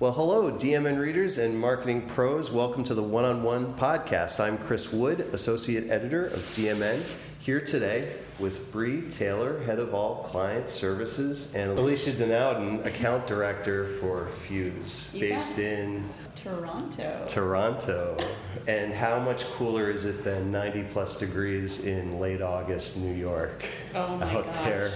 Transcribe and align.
Well, 0.00 0.12
hello, 0.12 0.50
DMN 0.50 0.98
readers 0.98 1.36
and 1.36 1.60
marketing 1.60 2.08
pros. 2.08 2.50
Welcome 2.50 2.84
to 2.84 2.94
the 2.94 3.02
One 3.02 3.26
on 3.26 3.42
One 3.42 3.74
podcast. 3.74 4.40
I'm 4.40 4.56
Chris 4.56 4.94
Wood, 4.94 5.20
Associate 5.34 5.90
Editor 5.90 6.28
of 6.28 6.38
DMN, 6.56 7.02
here 7.38 7.60
today 7.60 8.16
with 8.38 8.72
Bree 8.72 9.02
Taylor, 9.10 9.62
Head 9.64 9.78
of 9.78 9.92
All 9.92 10.22
Client 10.24 10.70
Services, 10.70 11.54
and 11.54 11.78
Alicia 11.78 12.12
Denowden, 12.12 12.86
Account 12.86 13.26
Director 13.26 13.88
for 13.98 14.28
Fuse, 14.48 15.10
You 15.12 15.20
based 15.20 15.58
in 15.58 16.08
Toronto. 16.34 17.26
Toronto. 17.28 18.16
And 18.66 18.94
how 18.94 19.18
much 19.18 19.44
cooler 19.52 19.90
is 19.90 20.06
it 20.06 20.24
than 20.24 20.50
90 20.50 20.84
plus 20.94 21.18
degrees 21.18 21.84
in 21.84 22.18
late 22.18 22.40
August, 22.40 22.96
New 22.96 23.12
York? 23.12 23.64
oh 23.94 24.16
my 24.16 24.34
out 24.34 24.46
gosh. 24.46 24.64
there. 24.64 24.90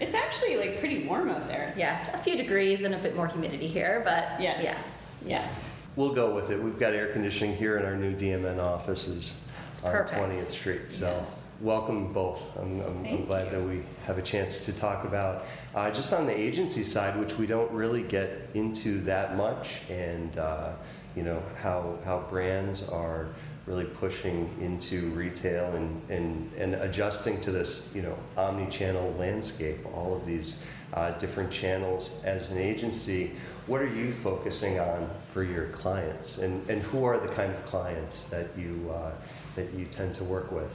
It's 0.00 0.14
actually 0.14 0.56
like 0.56 0.80
pretty 0.80 1.06
warm 1.06 1.28
out 1.28 1.46
there. 1.46 1.74
Yeah, 1.76 2.10
a 2.14 2.22
few 2.22 2.36
degrees 2.36 2.82
and 2.82 2.94
a 2.94 2.98
bit 2.98 3.14
more 3.14 3.28
humidity 3.28 3.66
here, 3.68 4.00
but 4.04 4.40
Yes. 4.40 4.62
yeah. 4.64 5.38
Yes. 5.42 5.64
We'll 5.96 6.14
go 6.14 6.34
with 6.34 6.50
it. 6.50 6.62
We've 6.62 6.78
got 6.78 6.94
air 6.94 7.08
conditioning 7.12 7.56
here 7.56 7.76
in 7.78 7.84
our 7.84 7.96
new 7.96 8.14
DMN 8.16 8.58
offices 8.58 9.46
on 9.84 9.92
Perfect. 9.92 10.18
20th 10.18 10.48
Street. 10.48 10.90
So, 10.90 11.06
Yes. 11.08 11.44
welcome 11.60 12.12
both. 12.14 12.40
I'm, 12.58 12.80
I'm, 12.80 13.04
I'm 13.04 13.24
glad 13.26 13.46
you. 13.46 13.50
that 13.58 13.62
we 13.62 13.82
have 14.06 14.16
a 14.16 14.22
chance 14.22 14.64
to 14.64 14.72
talk 14.78 15.04
about 15.04 15.44
uh, 15.74 15.90
just 15.90 16.14
on 16.14 16.26
the 16.26 16.36
agency 16.38 16.84
side, 16.84 17.18
which 17.20 17.36
we 17.36 17.46
don't 17.46 17.70
really 17.70 18.02
get 18.02 18.48
into 18.54 19.00
that 19.02 19.36
much, 19.36 19.80
and 19.90 20.38
uh, 20.38 20.70
you 21.14 21.22
know 21.24 21.42
how 21.60 21.98
how 22.04 22.20
brands 22.30 22.88
are 22.88 23.26
really 23.66 23.84
pushing 23.84 24.48
into 24.60 25.10
retail 25.10 25.72
and, 25.74 26.02
and, 26.10 26.50
and 26.56 26.74
adjusting 26.76 27.40
to 27.42 27.50
this 27.50 27.92
you 27.94 28.02
know 28.02 28.16
omni-channel 28.36 29.14
landscape 29.18 29.78
all 29.94 30.14
of 30.14 30.26
these 30.26 30.66
uh, 30.94 31.10
different 31.18 31.50
channels 31.50 32.22
as 32.24 32.50
an 32.50 32.58
agency 32.58 33.32
what 33.66 33.80
are 33.80 33.94
you 33.94 34.12
focusing 34.12 34.80
on 34.80 35.08
for 35.32 35.44
your 35.44 35.66
clients 35.68 36.38
and, 36.38 36.68
and 36.68 36.82
who 36.82 37.04
are 37.04 37.18
the 37.20 37.28
kind 37.28 37.52
of 37.52 37.64
clients 37.64 38.30
that 38.30 38.46
you 38.58 38.90
uh, 38.92 39.12
that 39.56 39.72
you 39.74 39.84
tend 39.86 40.14
to 40.14 40.24
work 40.24 40.50
with 40.50 40.70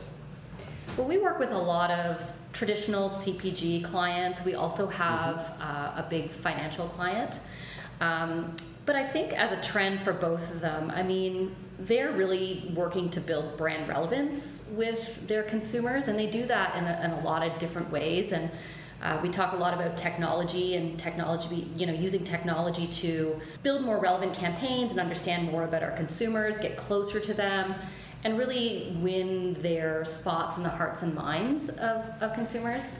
Well, 0.97 1.07
we 1.07 1.17
work 1.17 1.39
with 1.39 1.51
a 1.51 1.57
lot 1.57 1.89
of 1.91 2.21
traditional 2.53 3.09
CPG 3.09 3.83
clients. 3.83 4.45
We 4.45 4.53
also 4.55 4.87
have 4.87 5.35
Mm-hmm. 5.35 5.61
uh, 5.61 6.03
a 6.03 6.05
big 6.09 6.31
financial 6.31 6.87
client. 6.89 7.39
Um, 7.99 8.55
but 8.85 8.95
I 8.95 9.03
think 9.03 9.33
as 9.33 9.51
a 9.51 9.61
trend 9.61 10.01
for 10.01 10.13
both 10.13 10.41
of 10.51 10.61
them, 10.61 10.91
I 10.91 11.03
mean, 11.03 11.55
they're 11.79 12.11
really 12.11 12.71
working 12.75 13.09
to 13.11 13.19
build 13.19 13.57
brand 13.57 13.87
relevance 13.89 14.69
with 14.71 15.27
their 15.27 15.43
consumers, 15.43 16.07
and 16.07 16.17
they 16.17 16.29
do 16.29 16.45
that 16.45 16.75
in 16.75 16.85
a, 16.85 17.01
in 17.03 17.11
a 17.11 17.21
lot 17.21 17.43
of 17.43 17.57
different 17.59 17.89
ways. 17.91 18.31
And 18.31 18.49
uh, 19.01 19.19
we 19.21 19.29
talk 19.29 19.53
a 19.53 19.57
lot 19.57 19.73
about 19.73 19.97
technology 19.97 20.75
and 20.75 20.97
technology, 20.97 21.67
you 21.75 21.85
know, 21.85 21.93
using 21.93 22.23
technology 22.23 22.87
to 22.87 23.39
build 23.61 23.83
more 23.83 23.99
relevant 23.99 24.33
campaigns 24.33 24.91
and 24.91 24.99
understand 24.99 25.51
more 25.51 25.63
about 25.63 25.83
our 25.83 25.91
consumers, 25.91 26.57
get 26.57 26.77
closer 26.77 27.19
to 27.19 27.33
them, 27.33 27.75
and 28.23 28.37
really 28.37 28.97
win 29.01 29.61
their 29.61 30.05
spots 30.05 30.57
in 30.57 30.63
the 30.63 30.69
hearts 30.69 31.01
and 31.01 31.13
minds 31.13 31.69
of, 31.69 32.05
of 32.21 32.33
consumers. 32.33 32.99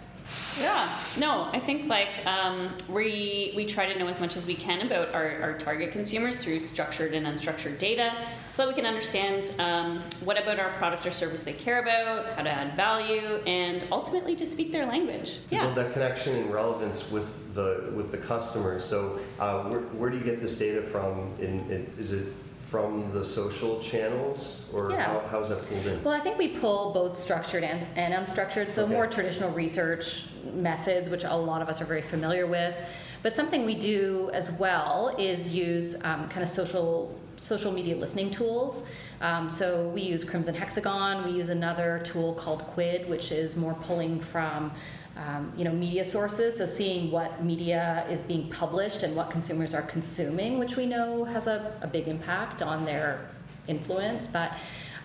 Yeah. 0.59 0.90
No, 1.18 1.50
I 1.52 1.59
think 1.59 1.88
like 1.88 2.26
um, 2.26 2.76
we 2.88 3.54
we 3.56 3.66
try 3.66 3.92
to 3.92 3.98
know 4.00 4.08
as 4.08 4.20
much 4.20 4.36
as 4.38 4.45
we 4.45 4.56
can 4.56 4.82
about 4.86 5.14
our, 5.14 5.42
our 5.42 5.58
target 5.58 5.92
consumers 5.92 6.38
through 6.38 6.62
structured 6.62 7.14
and 7.14 7.26
unstructured 7.28 7.78
data, 7.78 8.14
so 8.52 8.64
that 8.64 8.70
we 8.70 8.73
can 8.73 8.86
understand 8.86 9.54
um, 9.59 10.02
what 10.23 10.42
about 10.42 10.59
our 10.59 10.72
product 10.73 11.06
or 11.06 11.12
service 11.12 11.44
they 11.44 11.54
care 11.54 11.82
about, 11.82 12.36
how 12.36 12.44
to 12.44 12.50
add 12.50 12.76
value, 12.76 13.38
and 13.45 13.84
ultimately 13.92 14.36
to 14.36 14.45
speak 14.45 14.72
their 14.72 14.86
language. 14.86 15.45
to 15.48 15.56
Yeah. 15.56 15.64
build 15.64 15.76
that 15.76 15.94
connection 15.94 16.36
and 16.36 16.54
relevance 16.54 17.12
with 17.12 17.54
the 17.54 17.92
with 17.95 18.12
the 18.12 18.17
customer. 18.17 18.80
So, 18.80 19.20
uh, 19.39 19.64
where, 19.64 19.80
where 19.80 20.10
do 20.10 20.17
you 20.17 20.23
get 20.23 20.42
this 20.42 20.58
data 20.58 20.82
from? 20.82 21.34
In, 21.39 21.60
in 21.70 21.94
is 21.98 22.14
it 22.14 22.34
from 22.69 23.13
the 23.13 23.23
social 23.23 23.80
channels, 23.80 24.69
or 24.73 24.91
Yeah. 24.91 25.05
how, 25.05 25.27
how's 25.27 25.49
that 25.49 25.67
pulled 25.69 25.85
in? 25.85 26.03
Well, 26.03 26.13
I 26.13 26.19
think 26.19 26.38
we 26.38 26.49
pull 26.49 26.94
both 26.94 27.16
structured 27.16 27.63
and, 27.63 27.85
and 27.95 28.13
unstructured, 28.13 28.71
so 28.71 28.83
Okay. 28.83 28.93
more 28.93 29.08
traditional 29.08 29.52
research 29.52 30.27
methods, 30.53 31.08
which 31.09 31.23
a 31.23 31.36
lot 31.36 31.61
of 31.61 31.70
us 31.70 31.80
are 31.81 31.86
very 31.86 32.02
familiar 32.02 32.48
with. 32.48 32.75
But 33.21 33.36
something 33.36 33.65
we 33.65 33.75
do 33.75 34.30
as 34.33 34.52
well 34.54 35.15
is 35.17 35.49
use 35.54 35.95
um, 36.04 36.27
kind 36.30 36.43
of 36.43 36.49
social 36.49 37.20
social 37.37 37.71
media 37.71 37.95
listening 37.98 38.31
tools. 38.31 38.83
Um, 39.21 39.49
so 39.49 39.89
we 39.89 40.02
use 40.02 40.23
Crimson 40.23 40.55
Hexagon. 40.55 41.25
We 41.25 41.31
use 41.31 41.49
another 41.49 42.02
tool 42.05 42.33
called 42.33 42.64
Quid, 42.67 43.09
which 43.09 43.31
is 43.31 43.55
more 43.58 43.73
pulling 43.73 44.20
from 44.21 44.71
um, 45.17 45.52
you 45.58 45.64
know 45.64 45.71
media 45.71 46.03
sources. 46.03 46.58
So 46.58 46.65
seeing 46.65 47.11
what 47.11 47.43
media 47.43 48.05
is 48.09 48.23
being 48.23 48.49
published 48.49 49.03
and 49.03 49.15
what 49.15 49.31
consumers 49.31 49.73
are 49.73 49.83
consuming, 49.83 50.59
which 50.59 50.76
we 50.76 50.86
know 50.86 51.23
has 51.23 51.48
a, 51.48 51.73
a 51.81 51.87
big 51.87 52.08
impact 52.08 52.61
on 52.61 52.86
their 52.86 53.30
influence. 53.67 54.27
But 54.27 54.52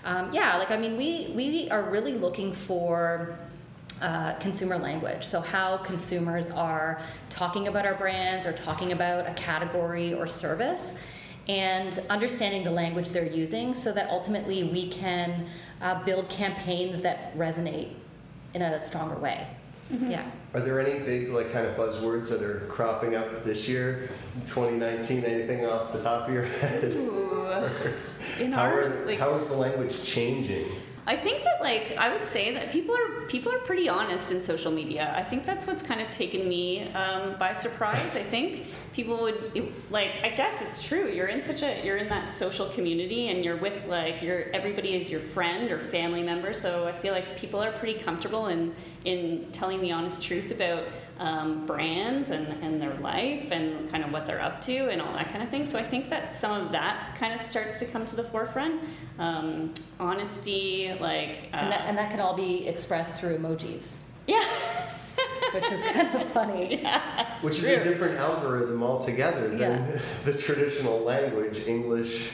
um, 0.04 0.32
yeah, 0.32 0.56
like 0.56 0.70
I 0.70 0.76
mean, 0.76 0.96
we 0.96 1.32
we 1.36 1.70
are 1.70 1.82
really 1.82 2.14
looking 2.14 2.52
for 2.52 3.38
uh, 4.02 4.34
consumer 4.38 4.78
language. 4.78 5.24
So 5.24 5.40
how 5.40 5.76
consumers 5.78 6.50
are 6.50 7.02
talking 7.28 7.68
about 7.68 7.86
our 7.86 7.94
brands 7.94 8.46
or 8.46 8.52
talking 8.52 8.92
about 8.92 9.28
a 9.28 9.34
category 9.34 10.14
or 10.14 10.26
service, 10.26 10.96
and 11.48 12.02
understanding 12.10 12.64
the 12.64 12.70
language 12.70 13.10
they're 13.10 13.26
using, 13.30 13.74
so 13.74 13.92
that 13.92 14.08
ultimately 14.08 14.64
we 14.64 14.90
can 14.90 15.46
uh, 15.82 16.02
build 16.04 16.28
campaigns 16.28 17.00
that 17.02 17.36
resonate 17.36 17.92
in 18.54 18.62
a 18.62 18.80
stronger 18.80 19.16
way. 19.16 19.46
Yeah. 19.90 20.30
Are 20.54 20.60
there 20.60 20.80
any 20.80 20.98
big 21.00 21.30
like 21.30 21.52
kind 21.52 21.66
of 21.66 21.76
buzzwords 21.76 22.30
that 22.30 22.42
are 22.42 22.60
cropping 22.68 23.14
up 23.14 23.44
this 23.44 23.68
year, 23.68 24.10
2019? 24.46 25.24
Anything 25.24 25.66
off 25.66 25.92
the 25.92 26.02
top 26.02 26.28
of 26.28 26.34
your 26.34 26.44
head? 26.44 26.92
Ooh. 26.96 27.68
In 28.40 28.52
How, 28.52 28.62
our 28.62 28.80
are, 28.82 29.06
like, 29.06 29.18
how 29.18 29.30
is 29.30 29.48
the 29.48 29.54
language 29.54 30.04
changing? 30.04 30.66
I 31.06 31.16
think 31.16 31.42
that 31.42 31.60
like 31.60 31.96
I 31.96 32.12
would 32.12 32.24
say 32.24 32.52
that 32.54 32.70
people 32.70 32.94
are 32.94 33.22
people 33.22 33.52
are 33.52 33.58
pretty 33.58 33.88
honest 33.88 34.30
in 34.30 34.40
social 34.40 34.70
media. 34.70 35.12
I 35.16 35.24
think 35.24 35.44
that's 35.44 35.66
what's 35.66 35.82
kind 35.82 36.00
of 36.00 36.10
taken 36.10 36.48
me 36.48 36.88
um, 36.92 37.36
by 37.38 37.52
surprise. 37.52 38.14
I 38.14 38.22
think 38.22 38.66
people 38.92 39.20
would 39.22 39.52
it- 39.54 39.72
like 39.90 40.10
I 40.22 40.30
guess 40.30 40.60
it's 40.62 40.82
true. 40.82 41.08
You're 41.08 41.28
in 41.28 41.42
such 41.42 41.62
a 41.62 41.80
you're 41.84 41.96
in 41.98 42.08
that 42.08 42.28
social 42.30 42.66
community 42.70 43.28
and 43.28 43.44
you're 43.44 43.56
with 43.56 43.86
like 43.86 44.22
your 44.22 44.44
everybody 44.52 44.94
is 44.94 45.10
your 45.10 45.20
friend 45.20 45.70
or 45.70 45.78
family 45.78 46.22
member. 46.22 46.54
So 46.54 46.86
I 46.88 46.92
feel 46.92 47.12
like 47.12 47.36
people 47.36 47.60
are 47.62 47.72
pretty 47.72 47.98
comfortable 48.00 48.46
in 48.48 48.74
in 49.04 49.48
telling 49.52 49.80
the 49.80 49.92
honest 49.92 50.22
truth 50.22 50.50
about 50.50 50.84
um, 51.18 51.66
brands 51.66 52.30
and, 52.30 52.46
and 52.62 52.80
their 52.80 52.94
life 52.94 53.50
and 53.50 53.90
kind 53.90 54.02
of 54.04 54.10
what 54.10 54.26
they're 54.26 54.40
up 54.40 54.62
to 54.62 54.88
and 54.88 55.02
all 55.02 55.12
that 55.12 55.28
kind 55.30 55.42
of 55.42 55.50
thing. 55.50 55.66
So 55.66 55.78
I 55.78 55.82
think 55.82 56.08
that 56.10 56.34
some 56.34 56.52
of 56.66 56.72
that 56.72 57.14
kind 57.18 57.34
of 57.34 57.40
starts 57.42 57.78
to 57.80 57.86
come 57.86 58.06
to 58.06 58.16
the 58.16 58.24
forefront. 58.24 58.80
Um, 59.18 59.74
honesty, 59.98 60.94
like, 60.98 61.50
uh, 61.52 61.56
And 61.56 61.72
that, 61.72 61.80
and 61.86 61.98
that 61.98 62.10
can 62.10 62.20
all 62.20 62.34
be 62.34 62.66
expressed 62.66 63.14
through 63.20 63.36
emojis, 63.36 63.98
yeah, 64.26 64.42
which 65.54 65.72
is 65.72 65.82
kind 65.92 66.14
of 66.14 66.28
funny. 66.32 66.76
yeah, 66.82 67.34
it's 67.34 67.44
Which 67.44 67.58
is 67.58 67.66
a 67.68 67.82
different 67.84 68.18
algorithm 68.18 68.82
altogether 68.82 69.48
than 69.48 69.58
Yeah. 69.58 69.98
the 70.24 70.32
traditional 70.32 71.00
language, 71.00 71.66
English. 71.66 72.30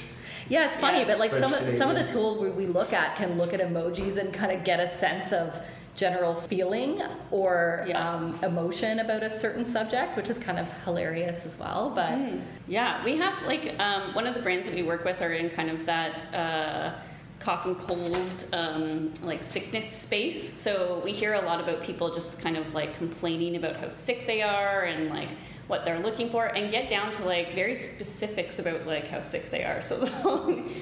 Yeah, 0.49 0.69
it's 0.69 0.77
funny, 0.77 0.99
Yes. 0.99 1.09
but 1.09 1.19
like 1.19 1.31
some 1.33 1.51
French 1.53 1.69
of, 1.69 1.75
some 1.75 1.91
of 1.91 1.97
the 1.97 2.05
tools 2.13 2.39
we, 2.39 2.51
we 2.51 2.67
look 2.67 2.93
at 2.93 3.17
can 3.17 3.37
look 3.37 3.53
at 3.53 3.61
emojis 3.61 4.17
and 4.17 4.33
kind 4.33 4.53
of 4.53 4.65
get 4.65 4.79
a 4.81 4.89
sense 4.89 5.33
of 5.33 5.55
general 5.97 6.35
feeling 6.43 7.03
or 7.31 7.85
Yeah. 7.89 8.15
um, 8.15 8.39
emotion 8.45 8.99
about 9.01 9.23
a 9.23 9.31
certain 9.31 9.65
subject, 9.65 10.15
which 10.17 10.29
is 10.29 10.39
kind 10.39 10.59
of 10.59 10.69
hilarious 10.85 11.47
as 11.47 11.59
well. 11.59 11.91
But 11.95 12.11
Mm. 12.13 12.43
Yeah, 12.69 13.03
we 13.05 13.17
have 13.17 13.41
like 13.43 13.75
um, 13.81 14.15
one 14.15 14.27
of 14.27 14.35
the 14.35 14.41
brands 14.43 14.67
that 14.67 14.75
we 14.75 14.83
work 14.83 15.05
with 15.05 15.23
are 15.23 15.33
in 15.33 15.49
kind 15.51 15.71
of 15.71 15.87
that 15.87 16.33
uh, 16.35 16.93
cough 17.39 17.67
and 17.67 17.79
cold, 17.79 18.45
um, 18.53 19.13
like 19.23 19.45
sickness 19.45 19.91
space. 19.91 20.59
So 20.59 21.01
we 21.05 21.13
hear 21.13 21.35
a 21.35 21.43
lot 21.43 21.61
about 21.61 21.83
people 21.83 22.11
just 22.13 22.41
kind 22.41 22.57
of 22.57 22.75
like 22.75 22.97
complaining 22.97 23.57
about 23.57 23.77
how 23.77 23.89
sick 23.89 24.27
they 24.27 24.43
are 24.43 24.85
and 24.85 25.11
like 25.11 25.29
what 25.67 25.85
they're 25.85 25.99
looking 25.99 26.31
for, 26.31 26.47
and 26.47 26.71
get 26.71 26.89
down 26.89 27.11
to 27.11 27.25
like 27.25 27.53
very 27.53 27.75
specifics 27.75 28.61
about 28.61 28.87
like 28.87 29.09
how 29.09 29.21
sick 29.21 29.51
they 29.51 29.65
are. 29.65 29.83
So, 29.87 30.07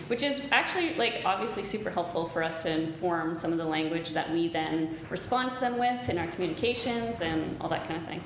which 0.08 0.22
is 0.22 0.46
actually 0.52 0.94
like 0.94 1.22
obviously 1.24 1.62
super 1.62 1.90
helpful 1.90 2.26
for 2.28 2.42
us 2.42 2.62
to 2.64 2.70
inform 2.70 3.34
some 3.34 3.50
of 3.52 3.58
the 3.58 3.64
language 3.64 4.12
that 4.12 4.30
we 4.30 4.48
then 4.48 4.98
respond 5.08 5.52
to 5.52 5.60
them 5.60 5.78
with 5.78 6.08
in 6.08 6.18
our 6.18 6.26
communications 6.28 7.22
and 7.22 7.56
all 7.60 7.68
that 7.70 7.88
kind 7.88 8.00
of 8.00 8.06
thing. 8.06 8.22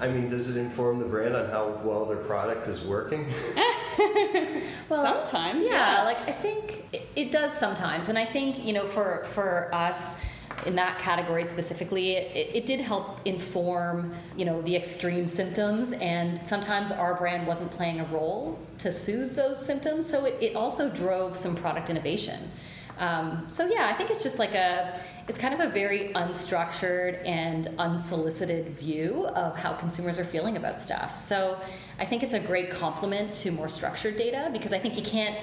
I 0.00 0.08
mean, 0.08 0.28
does 0.28 0.54
it 0.54 0.58
inform 0.58 0.98
the 0.98 1.04
brand 1.04 1.36
on 1.36 1.50
how 1.50 1.78
well 1.84 2.06
their 2.06 2.16
product 2.16 2.66
is 2.68 2.80
working? 2.82 3.26
Well, 4.88 5.04
Sometimes, 5.04 5.66
yeah, 5.66 5.98
yeah. 5.98 6.02
like 6.02 6.18
I 6.28 6.32
think 6.32 6.84
it, 6.92 7.06
it 7.14 7.30
does 7.30 7.52
sometimes, 7.52 8.08
and 8.08 8.18
I 8.18 8.26
think 8.26 8.64
you 8.64 8.72
know 8.72 8.84
for 8.84 9.22
for 9.24 9.72
us 9.72 10.20
in 10.66 10.74
that 10.74 10.98
category 10.98 11.44
specifically, 11.44 12.16
it, 12.16 12.56
it 12.56 12.66
did 12.66 12.80
help 12.80 13.20
inform 13.24 14.14
you 14.36 14.44
know 14.44 14.62
the 14.62 14.74
extreme 14.74 15.28
symptoms, 15.28 15.92
and 15.92 16.40
sometimes 16.44 16.90
our 16.90 17.14
brand 17.14 17.46
wasn't 17.46 17.70
playing 17.70 18.00
a 18.00 18.04
role 18.06 18.58
to 18.78 18.90
soothe 18.90 19.36
those 19.36 19.64
symptoms, 19.64 20.08
so 20.08 20.24
it, 20.24 20.36
it 20.40 20.56
also 20.56 20.88
drove 20.88 21.36
some 21.36 21.54
product 21.54 21.88
innovation. 21.88 22.50
Um, 23.00 23.44
so 23.48 23.66
yeah, 23.66 23.88
I 23.92 23.94
think 23.96 24.10
it's 24.10 24.22
just 24.22 24.38
like 24.38 24.54
a, 24.54 25.00
it's 25.26 25.38
kind 25.38 25.54
of 25.54 25.60
a 25.60 25.68
very 25.72 26.12
unstructured 26.14 27.26
and 27.26 27.68
unsolicited 27.78 28.76
view 28.78 29.26
of 29.28 29.56
how 29.56 29.72
consumers 29.72 30.18
are 30.18 30.24
feeling 30.24 30.56
about 30.58 30.78
stuff. 30.78 31.16
So 31.18 31.58
I 31.98 32.04
think 32.04 32.22
it's 32.22 32.34
a 32.34 32.40
great 32.40 32.70
complement 32.70 33.34
to 33.36 33.50
more 33.50 33.70
structured 33.70 34.16
data 34.16 34.50
because 34.52 34.72
I 34.72 34.78
think 34.78 34.96
you 34.96 35.02
can't 35.02 35.36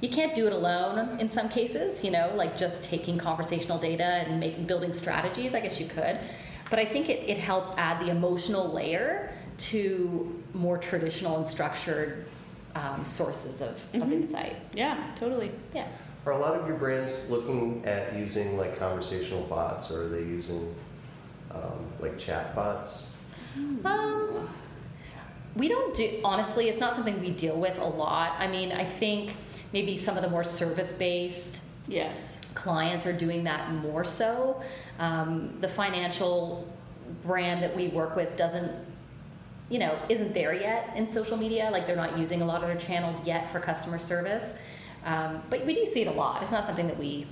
you 0.00 0.10
can't 0.10 0.34
do 0.34 0.46
it 0.46 0.52
alone 0.52 1.18
in 1.18 1.30
some 1.30 1.48
cases, 1.48 2.04
you 2.04 2.10
know, 2.10 2.30
like 2.36 2.58
just 2.58 2.84
taking 2.84 3.16
conversational 3.16 3.78
data 3.78 4.04
and 4.04 4.38
making 4.38 4.66
building 4.66 4.92
strategies. 4.92 5.54
I 5.54 5.60
guess 5.60 5.80
you 5.80 5.86
could. 5.86 6.18
But 6.68 6.78
I 6.78 6.84
think 6.84 7.08
it, 7.08 7.26
it 7.26 7.38
helps 7.38 7.70
add 7.78 8.00
the 8.04 8.10
emotional 8.10 8.70
layer 8.70 9.32
to 9.56 10.42
more 10.52 10.76
traditional 10.76 11.38
and 11.38 11.46
structured 11.46 12.26
um, 12.74 13.04
sources 13.04 13.62
of, 13.62 13.70
of 13.94 14.02
Mhm. 14.02 14.12
insight. 14.12 14.56
Yeah, 14.74 14.98
totally. 15.16 15.50
Yeah. 15.72 15.86
Are 16.26 16.32
a 16.32 16.38
lot 16.38 16.54
of 16.54 16.66
your 16.66 16.76
brands 16.76 17.28
looking 17.28 17.84
at 17.84 18.16
using 18.16 18.56
like 18.56 18.78
conversational 18.78 19.42
bots, 19.42 19.90
or 19.90 20.04
are 20.04 20.08
they 20.08 20.20
using 20.22 20.74
um, 21.50 21.86
like 22.00 22.18
chat 22.18 22.54
bots? 22.54 23.16
Um, 23.84 24.48
we 25.54 25.68
don't 25.68 25.94
do 25.94 26.20
honestly. 26.24 26.68
It's 26.68 26.80
not 26.80 26.94
something 26.94 27.20
we 27.20 27.30
deal 27.30 27.60
with 27.60 27.76
a 27.78 27.84
lot. 27.84 28.36
I 28.38 28.46
mean, 28.46 28.72
I 28.72 28.84
think 28.86 29.36
maybe 29.72 29.98
some 29.98 30.16
of 30.16 30.22
the 30.22 30.30
more 30.30 30.44
service-based 30.44 31.60
Yes. 31.86 32.40
clients 32.54 33.04
are 33.04 33.12
doing 33.12 33.44
that 33.44 33.70
more 33.72 34.04
so. 34.04 34.62
Um, 34.98 35.54
the 35.60 35.68
financial 35.68 36.66
brand 37.22 37.62
that 37.62 37.76
we 37.76 37.88
work 37.88 38.16
with 38.16 38.34
doesn't, 38.38 38.72
you 39.68 39.78
know, 39.78 39.98
isn't 40.08 40.32
there 40.32 40.54
yet 40.54 40.96
in 40.96 41.06
social 41.06 41.36
media. 41.36 41.68
Like 41.70 41.86
they're 41.86 41.96
not 41.96 42.16
using 42.18 42.40
a 42.40 42.44
lot 42.46 42.62
of 42.62 42.68
their 42.68 42.78
channels 42.78 43.24
yet 43.26 43.52
for 43.52 43.60
customer 43.60 43.98
service. 43.98 44.54
Um, 45.04 45.42
but 45.50 45.64
we 45.66 45.74
do 45.74 45.84
see 45.84 46.02
it 46.02 46.06
a 46.08 46.12
lot. 46.12 46.42
It's 46.42 46.50
not 46.50 46.64
something 46.64 46.86
that 46.86 46.98
we 46.98 47.26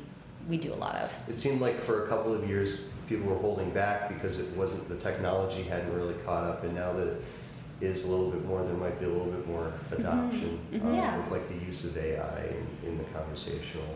we 0.49 0.57
do 0.57 0.73
a 0.73 0.77
lot 0.77 0.97
of. 0.97 1.11
It 1.29 1.37
seemed 1.37 1.61
like 1.61 1.79
for 1.79 2.05
a 2.05 2.09
couple 2.09 2.35
of 2.35 2.49
years 2.49 2.89
people 3.09 3.27
were 3.29 3.39
holding 3.39 3.71
back 3.71 4.09
because 4.09 4.39
it 4.41 4.57
wasn't 4.57 4.89
the 4.89 4.97
technology 4.97 5.63
hadn't 5.63 5.93
really 5.95 6.15
caught 6.25 6.45
up, 6.45 6.65
and 6.65 6.75
now 6.75 6.93
that 6.93 7.09
it 7.09 7.23
is 7.81 8.07
a 8.07 8.11
little 8.11 8.31
bit 8.31 8.45
more, 8.45 8.63
there 8.65 8.75
might 8.77 8.99
be 8.99 9.07
a 9.07 9.09
little 9.09 9.31
bit 9.31 9.47
more 9.47 9.73
adoption 9.93 10.59
Mhm. 10.73 10.83
um, 10.85 10.95
Yeah. 10.95 11.17
with 11.17 11.31
like 11.31 11.49
the 11.49 11.65
use 11.67 11.85
of 11.85 11.97
AI 11.97 12.45
in, 12.47 12.89
in 12.91 12.99
the 12.99 13.05
conversational. 13.05 13.87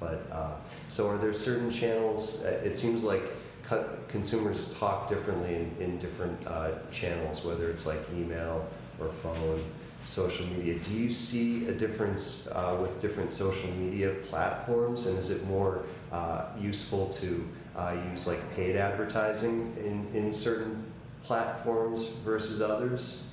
But 0.00 0.26
uh, 0.30 0.50
so 0.88 1.08
are 1.08 1.16
there 1.18 1.32
certain 1.32 1.70
channels? 1.70 2.44
uh, 2.44 2.60
It 2.64 2.76
seems 2.76 3.02
like 3.02 3.22
co- 3.64 3.88
consumers 4.08 4.74
talk 4.74 5.08
differently 5.08 5.54
in, 5.54 5.76
in 5.80 5.98
different 5.98 6.38
uh, 6.46 6.72
channels, 6.90 7.44
whether 7.44 7.68
it's 7.70 7.86
like 7.86 8.00
email 8.14 8.66
or 9.00 9.08
phone, 9.08 9.62
social 10.06 10.46
media. 10.46 10.78
Do 10.78 10.92
you 10.92 11.10
see 11.10 11.66
a 11.68 11.72
difference 11.72 12.48
uh, 12.52 12.78
with 12.80 13.00
different 13.00 13.30
social 13.30 13.70
media 13.72 14.14
platforms, 14.28 15.06
and 15.06 15.18
is 15.18 15.30
it 15.30 15.44
more 15.46 15.82
uh, 16.12 16.46
useful 16.58 17.08
to 17.08 17.46
uh, 17.76 17.96
use 18.10 18.26
like 18.26 18.40
paid 18.54 18.76
advertising 18.76 19.76
in, 19.84 20.06
in 20.14 20.32
certain 20.32 20.84
platforms 21.24 22.08
versus 22.24 22.62
others? 22.62 23.30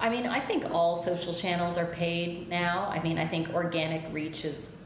I 0.00 0.08
mean, 0.08 0.26
I 0.26 0.40
think 0.40 0.70
all 0.70 0.96
social 0.96 1.34
channels 1.34 1.76
are 1.78 1.86
paid 1.86 2.48
now. 2.48 2.88
I 2.90 3.02
mean, 3.02 3.18
I 3.18 3.26
think 3.26 3.52
organic 3.54 4.02
reach 4.12 4.44
is 4.44 4.76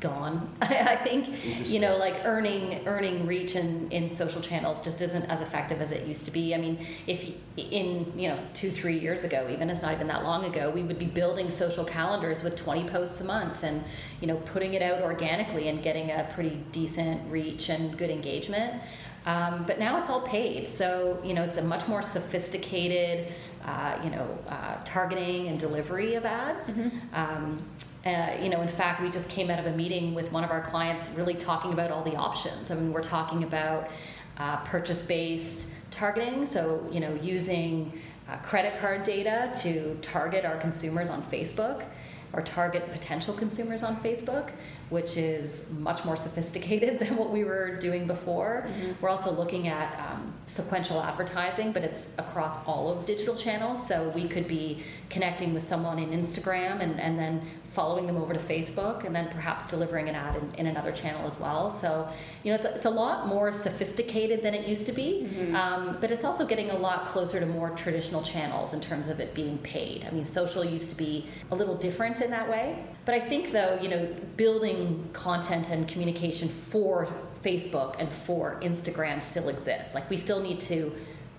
gone. 0.00 0.54
I 0.62 0.96
think 0.96 1.68
you 1.68 1.80
know, 1.80 1.96
like 1.96 2.16
earning 2.24 2.86
earning 2.86 3.26
reach 3.26 3.56
in, 3.56 3.90
in 3.90 4.08
social 4.08 4.40
channels 4.40 4.80
just 4.80 5.00
isn't 5.02 5.24
as 5.24 5.40
effective 5.40 5.80
as 5.80 5.90
it 5.90 6.06
used 6.06 6.24
to 6.26 6.30
be. 6.30 6.54
I 6.54 6.58
mean, 6.58 6.86
if 7.06 7.22
y- 7.22 7.34
in 7.62 8.12
you 8.18 8.28
know 8.28 8.38
two 8.54 8.70
three 8.70 8.98
years 8.98 9.24
ago, 9.24 9.48
even 9.50 9.70
it's 9.70 9.82
not 9.82 9.94
even 9.94 10.06
that 10.08 10.22
long 10.24 10.44
ago, 10.44 10.70
we 10.70 10.82
would 10.82 10.98
be 10.98 11.06
building 11.06 11.50
social 11.50 11.84
calendars 11.84 12.42
with 12.42 12.56
20 12.56 12.88
posts 12.88 13.20
a 13.20 13.24
month 13.24 13.62
and 13.62 13.82
you 14.20 14.26
know 14.26 14.36
putting 14.38 14.74
it 14.74 14.82
out 14.82 15.02
organically 15.02 15.68
and 15.68 15.82
getting 15.82 16.10
a 16.10 16.28
pretty 16.34 16.56
decent 16.72 17.30
reach 17.30 17.68
and 17.68 17.96
good 17.96 18.10
engagement. 18.10 18.82
Um, 19.24 19.64
but 19.66 19.80
now 19.80 19.98
it's 19.98 20.08
all 20.08 20.20
paid, 20.20 20.68
so 20.68 21.20
you 21.24 21.34
know 21.34 21.42
it's 21.42 21.56
a 21.56 21.62
much 21.62 21.88
more 21.88 22.00
sophisticated, 22.02 23.32
uh, 23.64 23.98
you 24.04 24.10
know, 24.10 24.38
uh, 24.48 24.76
targeting 24.84 25.48
and 25.48 25.58
delivery 25.58 26.14
of 26.14 26.24
ads. 26.24 26.74
Um, 27.12 27.64
uh, 28.06 28.36
you 28.40 28.48
know, 28.48 28.62
in 28.62 28.68
fact, 28.68 29.02
we 29.02 29.10
just 29.10 29.28
came 29.28 29.50
out 29.50 29.58
of 29.58 29.66
a 29.66 29.72
meeting 29.72 30.14
with 30.14 30.30
one 30.30 30.44
of 30.44 30.50
our 30.50 30.60
clients, 30.60 31.10
really 31.10 31.34
talking 31.34 31.72
about 31.72 31.90
all 31.90 32.04
the 32.04 32.14
options. 32.14 32.70
I 32.70 32.76
mean, 32.76 32.92
we're 32.92 33.02
talking 33.02 33.42
about 33.42 33.90
uh, 34.38 34.58
purchase-based 34.58 35.68
targeting, 35.90 36.46
so 36.46 36.88
you 36.92 37.00
know, 37.00 37.14
using 37.14 38.00
uh, 38.28 38.36
credit 38.38 38.78
card 38.80 39.02
data 39.02 39.50
to 39.62 39.98
target 40.02 40.44
our 40.44 40.56
consumers 40.58 41.10
on 41.10 41.22
Facebook 41.24 41.84
or 42.32 42.42
target 42.42 42.90
potential 42.92 43.34
consumers 43.34 43.82
on 43.82 43.96
Facebook, 44.02 44.50
which 44.90 45.16
is 45.16 45.72
much 45.78 46.04
more 46.04 46.16
sophisticated 46.16 46.98
than 47.00 47.16
what 47.16 47.30
we 47.30 47.44
were 47.44 47.76
doing 47.76 48.06
before. 48.06 48.68
We're 49.00 49.08
also 49.08 49.32
looking 49.32 49.68
at 49.68 49.98
um, 50.10 50.32
sequential 50.46 51.02
advertising, 51.02 51.72
but 51.72 51.82
it's 51.82 52.10
across 52.18 52.64
all 52.66 52.90
of 52.90 53.06
digital 53.06 53.36
channels. 53.36 53.86
So 53.86 54.10
we 54.10 54.28
could 54.28 54.46
be 54.46 54.82
connecting 55.10 55.54
with 55.54 55.62
someone 55.62 55.98
in 55.98 56.10
Instagram 56.10 56.80
and, 56.80 57.00
and 57.00 57.18
then 57.18 57.42
following 57.76 58.06
them 58.06 58.16
over 58.16 58.32
to 58.32 58.40
Facebook 58.40 59.04
and 59.04 59.14
then 59.14 59.28
perhaps 59.28 59.66
delivering 59.66 60.08
an 60.08 60.14
ad 60.14 60.34
in, 60.34 60.54
in 60.54 60.66
another 60.66 60.92
channel 60.92 61.26
as 61.26 61.38
well. 61.38 61.68
So, 61.68 62.08
you 62.42 62.50
know, 62.50 62.56
it's 62.56 62.64
a, 62.64 62.74
it's 62.74 62.86
a 62.86 62.90
lot 62.90 63.28
more 63.28 63.52
sophisticated 63.52 64.42
than 64.42 64.54
it 64.54 64.66
used 64.66 64.86
to 64.86 64.92
be, 64.92 65.28
um, 65.54 65.98
but 66.00 66.10
it's 66.10 66.24
also 66.24 66.46
getting 66.46 66.70
a 66.70 66.78
lot 66.78 67.06
closer 67.08 67.38
to 67.38 67.44
more 67.44 67.70
traditional 67.70 68.22
channels 68.22 68.72
in 68.72 68.80
terms 68.80 69.08
of 69.08 69.20
it 69.20 69.34
being 69.34 69.58
paid. 69.58 70.06
I 70.08 70.10
mean, 70.10 70.24
social 70.24 70.64
used 70.64 70.88
to 70.88 70.96
be 70.96 71.26
a 71.50 71.54
little 71.54 71.74
different 71.76 72.22
in 72.22 72.30
that 72.30 72.48
way. 72.48 72.82
But 73.04 73.14
I 73.14 73.20
think, 73.20 73.52
though, 73.52 73.78
you 73.80 73.88
know, 73.88 74.08
building 74.36 74.75
content 75.12 75.70
and 75.70 75.86
communication 75.88 76.48
for 76.48 77.08
Facebook 77.44 77.96
and 77.98 78.08
for 78.26 78.58
Instagram 78.62 79.22
still 79.22 79.48
exists. 79.48 79.94
Like, 79.94 80.08
we 80.10 80.16
still 80.16 80.40
need 80.42 80.60
to 80.60 80.92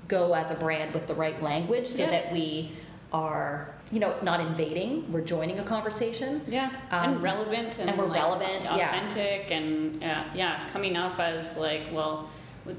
go 0.08 0.34
as 0.34 0.52
a 0.52 0.56
brand 0.56 0.94
with 0.94 1.08
the 1.08 1.14
right 1.16 1.42
language 1.44 1.88
so 1.88 2.04
Yeah. 2.04 2.10
that 2.12 2.32
we 2.32 2.72
are, 3.14 3.70
you 3.92 4.00
know, 4.00 4.16
not 4.22 4.40
invading, 4.40 5.12
we're 5.12 5.22
joining 5.22 5.60
a 5.60 5.64
conversation. 5.64 6.42
Yeah, 6.48 6.70
Um, 6.92 7.14
and 7.14 7.24
relevant 7.24 7.80
and, 7.80 7.90
and 7.90 7.98
we're 8.00 8.08
like, 8.08 8.22
relevant, 8.22 8.64
yeah. 8.64 8.74
authentic, 8.90 9.52
and 9.52 10.04
uh, 10.04 10.24
yeah, 10.34 10.68
coming 10.72 10.98
off 10.98 11.20
as 11.20 11.58
like 11.58 11.84
well 11.92 12.30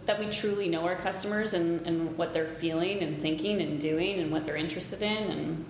that 0.05 0.19
we 0.19 0.27
truly 0.27 0.69
know 0.69 0.83
our 0.83 0.97
customers 0.97 1.55
and, 1.55 1.87
and 1.87 2.15
what 2.19 2.35
they're 2.35 2.47
feeling 2.47 3.03
and 3.03 3.21
thinking 3.23 3.63
and 3.63 3.81
doing 3.81 4.21
and 4.21 4.31
what 4.31 4.45
they're 4.45 4.57
interested 4.57 5.01
in 5.01 5.23
and 5.31 5.65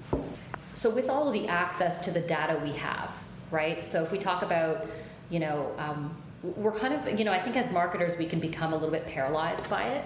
So 0.72 0.90
with 0.90 1.08
all 1.08 1.28
of 1.28 1.32
the 1.34 1.46
access 1.48 1.98
to 2.04 2.10
the 2.10 2.20
data 2.20 2.58
we 2.62 2.72
have, 2.72 3.10
right? 3.50 3.84
So 3.84 4.02
if 4.02 4.12
we 4.12 4.18
talk 4.18 4.42
about, 4.42 4.86
you 5.30 5.40
know, 5.40 5.74
um, 5.78 6.16
we're 6.42 6.72
kind 6.72 6.94
of, 6.94 7.18
you 7.18 7.24
know, 7.24 7.32
I 7.32 7.40
think 7.40 7.56
as 7.56 7.70
marketers 7.72 8.16
we 8.16 8.26
can 8.26 8.40
become 8.40 8.72
a 8.72 8.76
little 8.76 8.92
bit 8.92 9.06
paralyzed 9.06 9.68
by 9.68 9.84
it. 9.84 10.04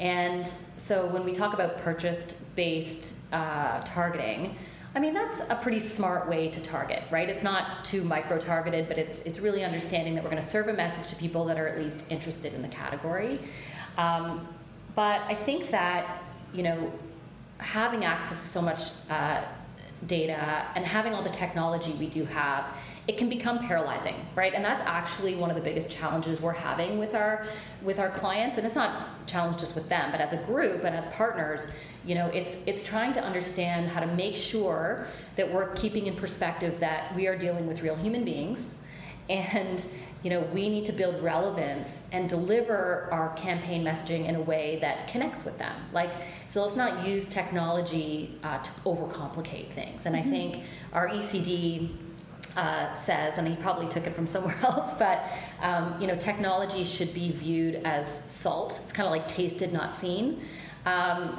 And 0.00 0.46
so 0.76 1.06
when 1.06 1.24
we 1.24 1.32
talk 1.32 1.54
about 1.54 1.80
purchase-based 1.80 3.14
uh, 3.32 3.80
targeting, 3.82 4.56
I 4.94 5.00
mean 5.00 5.12
that's 5.12 5.40
a 5.48 5.58
pretty 5.62 5.80
smart 5.80 6.28
way 6.28 6.48
to 6.48 6.60
target, 6.60 7.02
right? 7.10 7.28
It's 7.28 7.42
not 7.42 7.84
too 7.84 8.02
micro-targeted, 8.02 8.88
but 8.88 8.98
it's 8.98 9.20
it's 9.20 9.38
really 9.38 9.62
understanding 9.62 10.14
that 10.14 10.24
we're 10.24 10.30
going 10.30 10.42
to 10.42 10.48
serve 10.48 10.68
a 10.68 10.72
message 10.72 11.08
to 11.10 11.16
people 11.16 11.44
that 11.44 11.58
are 11.58 11.68
at 11.68 11.78
least 11.78 12.04
interested 12.08 12.54
in 12.54 12.62
the 12.62 12.68
category. 12.68 13.38
Um, 13.96 14.48
but 14.94 15.20
I 15.22 15.34
think 15.34 15.70
that 15.70 16.22
you 16.52 16.62
know 16.62 16.92
having 17.58 18.04
access 18.04 18.40
to 18.42 18.48
so 18.48 18.62
much 18.62 18.80
uh, 19.10 19.42
data 20.06 20.66
and 20.74 20.84
having 20.84 21.14
all 21.14 21.22
the 21.22 21.30
technology 21.30 21.92
we 21.92 22.08
do 22.08 22.24
have, 22.24 22.66
it 23.06 23.16
can 23.16 23.28
become 23.28 23.58
paralyzing, 23.58 24.14
right? 24.34 24.52
And 24.54 24.64
that's 24.64 24.82
actually 24.82 25.34
one 25.34 25.50
of 25.50 25.56
the 25.56 25.62
biggest 25.62 25.90
challenges 25.90 26.40
we're 26.40 26.52
having 26.52 26.98
with 26.98 27.14
our 27.14 27.46
with 27.82 27.98
our 27.98 28.10
clients. 28.10 28.58
And 28.58 28.66
it's 28.66 28.74
not 28.74 29.26
challenge 29.26 29.58
just 29.58 29.74
with 29.74 29.88
them, 29.88 30.10
but 30.10 30.20
as 30.20 30.32
a 30.32 30.36
group 30.44 30.84
and 30.84 30.94
as 30.94 31.06
partners, 31.06 31.68
you 32.04 32.14
know, 32.14 32.26
it's 32.28 32.62
it's 32.66 32.82
trying 32.82 33.12
to 33.14 33.22
understand 33.22 33.88
how 33.88 34.00
to 34.00 34.06
make 34.06 34.36
sure 34.36 35.06
that 35.36 35.50
we're 35.52 35.72
keeping 35.72 36.06
in 36.06 36.16
perspective 36.16 36.78
that 36.80 37.14
we 37.16 37.26
are 37.26 37.36
dealing 37.36 37.66
with 37.66 37.82
real 37.82 37.96
human 37.96 38.24
beings 38.24 38.76
and 39.28 39.86
you 40.22 40.30
know 40.30 40.40
we 40.52 40.68
need 40.68 40.84
to 40.84 40.92
build 40.92 41.22
relevance 41.22 42.08
and 42.12 42.28
deliver 42.28 43.08
our 43.12 43.32
campaign 43.34 43.84
messaging 43.84 44.26
in 44.26 44.34
a 44.34 44.40
way 44.40 44.78
that 44.80 45.08
connects 45.08 45.44
with 45.44 45.56
them 45.58 45.74
like 45.92 46.10
so 46.48 46.62
let's 46.62 46.76
not 46.76 47.06
use 47.06 47.28
technology 47.28 48.38
uh, 48.42 48.58
to 48.58 48.70
overcomplicate 48.84 49.72
things 49.74 50.06
and 50.06 50.16
i 50.16 50.22
think 50.22 50.64
our 50.92 51.08
ecd 51.08 51.90
uh, 52.56 52.92
says, 52.92 53.38
and 53.38 53.46
he 53.46 53.54
probably 53.56 53.86
took 53.86 54.04
it 54.06 54.16
from 54.16 54.26
somewhere 54.26 54.56
else, 54.62 54.92
but 54.94 55.22
um, 55.60 55.94
you 56.00 56.08
know, 56.08 56.16
technology 56.16 56.82
should 56.82 57.14
be 57.14 57.30
viewed 57.30 57.76
as 57.84 58.28
salt. 58.28 58.80
It's 58.82 58.92
kind 58.92 59.06
of 59.06 59.12
like 59.12 59.28
tasted, 59.28 59.72
not 59.72 59.94
seen. 59.94 60.40
Um, 60.84 61.38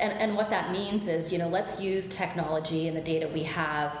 and, 0.00 0.12
and 0.12 0.36
what 0.36 0.50
that 0.50 0.72
means 0.72 1.06
is, 1.06 1.30
you 1.30 1.38
know, 1.38 1.48
let's 1.48 1.80
use 1.80 2.06
technology 2.06 2.88
and 2.88 2.96
the 2.96 3.00
data 3.00 3.28
we 3.28 3.42
have 3.44 3.96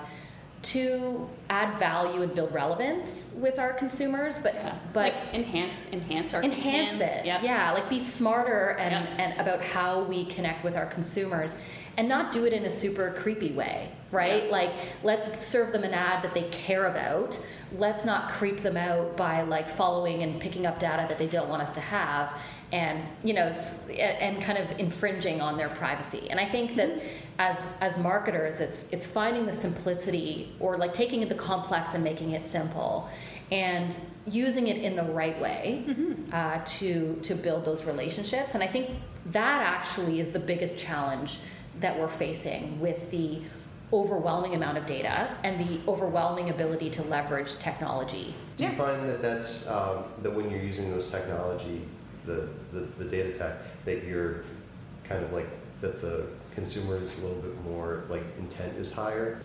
to 0.72 1.28
add 1.48 1.78
value 1.78 2.22
and 2.22 2.34
build 2.34 2.52
relevance 2.52 3.32
with 3.36 3.58
our 3.58 3.72
consumers, 3.72 4.36
but 4.38 4.54
yeah, 4.54 4.74
but 4.92 5.12
like 5.14 5.34
enhance 5.34 5.92
enhance 5.92 6.34
our 6.34 6.42
enhance 6.42 7.00
it. 7.00 7.24
Yeah. 7.24 7.40
Yeah, 7.42 7.72
like 7.72 7.88
be 7.88 8.00
smarter 8.00 8.70
and, 8.78 8.92
Yeah. 9.04 9.24
and 9.24 9.40
about 9.40 9.60
how 9.62 10.02
we 10.02 10.24
connect 10.26 10.64
with 10.64 10.76
our 10.76 10.86
consumers. 10.86 11.54
and 11.98 12.06
not 12.10 12.30
do 12.30 12.44
it 12.44 12.52
in 12.52 12.66
a 12.66 12.70
super 12.70 13.10
creepy 13.22 13.52
way, 13.54 13.88
right? 14.12 14.44
Yeah. 14.44 14.50
Like, 14.50 14.70
let's 15.02 15.46
serve 15.46 15.72
them 15.72 15.82
an 15.82 15.94
ad 15.94 16.22
that 16.22 16.34
they 16.34 16.42
care 16.50 16.88
about. 16.88 17.42
Let's 17.78 18.04
not 18.04 18.32
creep 18.32 18.62
them 18.62 18.76
out 18.76 19.16
by 19.16 19.40
like 19.40 19.66
following 19.70 20.22
and 20.22 20.38
picking 20.38 20.66
up 20.66 20.78
data 20.78 21.06
that 21.08 21.18
they 21.18 21.26
don't 21.26 21.48
want 21.48 21.62
us 21.62 21.72
to 21.72 21.80
have 21.80 22.34
and 22.72 23.02
you 23.22 23.32
know 23.32 23.52
and 23.98 24.42
kind 24.42 24.58
of 24.58 24.78
infringing 24.78 25.40
on 25.40 25.56
their 25.56 25.68
privacy. 25.70 26.28
And 26.30 26.40
i 26.40 26.48
think 26.48 26.76
that 26.76 26.90
as 27.38 27.64
as 27.80 27.98
marketers 27.98 28.60
it's 28.60 28.88
it's 28.92 29.06
finding 29.06 29.46
the 29.46 29.52
simplicity 29.52 30.52
or 30.58 30.76
like 30.76 30.92
taking 30.92 31.26
the 31.28 31.34
complex 31.34 31.94
and 31.94 32.02
making 32.02 32.30
it 32.32 32.44
simple 32.44 33.08
and 33.52 33.94
using 34.26 34.66
it 34.66 34.78
in 34.78 34.96
the 34.96 35.04
right 35.04 35.40
way 35.40 35.84
uh, 36.32 36.60
to 36.64 37.16
to 37.22 37.34
build 37.34 37.64
those 37.64 37.84
relationships. 37.84 38.54
And 38.54 38.62
i 38.62 38.66
think 38.66 38.90
that 39.26 39.62
actually 39.62 40.20
is 40.20 40.30
the 40.30 40.38
biggest 40.38 40.78
challenge 40.78 41.38
that 41.80 41.96
we're 41.98 42.08
facing 42.08 42.80
with 42.80 43.10
the 43.10 43.40
overwhelming 43.92 44.54
amount 44.54 44.76
of 44.78 44.84
data 44.86 45.36
and 45.44 45.60
the 45.60 45.80
overwhelming 45.88 46.50
ability 46.50 46.90
to 46.90 47.02
leverage 47.04 47.56
technology. 47.58 48.34
Do 48.56 48.64
you 48.64 48.70
Yeah. 48.70 48.76
find 48.76 49.08
that 49.08 49.22
that's 49.22 49.70
um, 49.70 50.04
that 50.22 50.34
when 50.34 50.50
you're 50.50 50.62
using 50.62 50.90
those 50.90 51.10
technology, 51.10 51.82
the, 52.26 52.48
the 52.72 52.80
the 52.98 53.04
data 53.04 53.32
tech, 53.32 53.54
that 53.84 54.04
you're 54.04 54.44
kind 55.04 55.24
of 55.24 55.32
like 55.32 55.48
that 55.80 56.00
the 56.00 56.26
consumer 56.54 56.96
is 56.96 57.22
a 57.22 57.26
little 57.26 57.42
bit 57.42 57.64
more 57.64 58.04
like 58.08 58.22
intent 58.38 58.76
is 58.76 58.92
higher? 58.92 59.40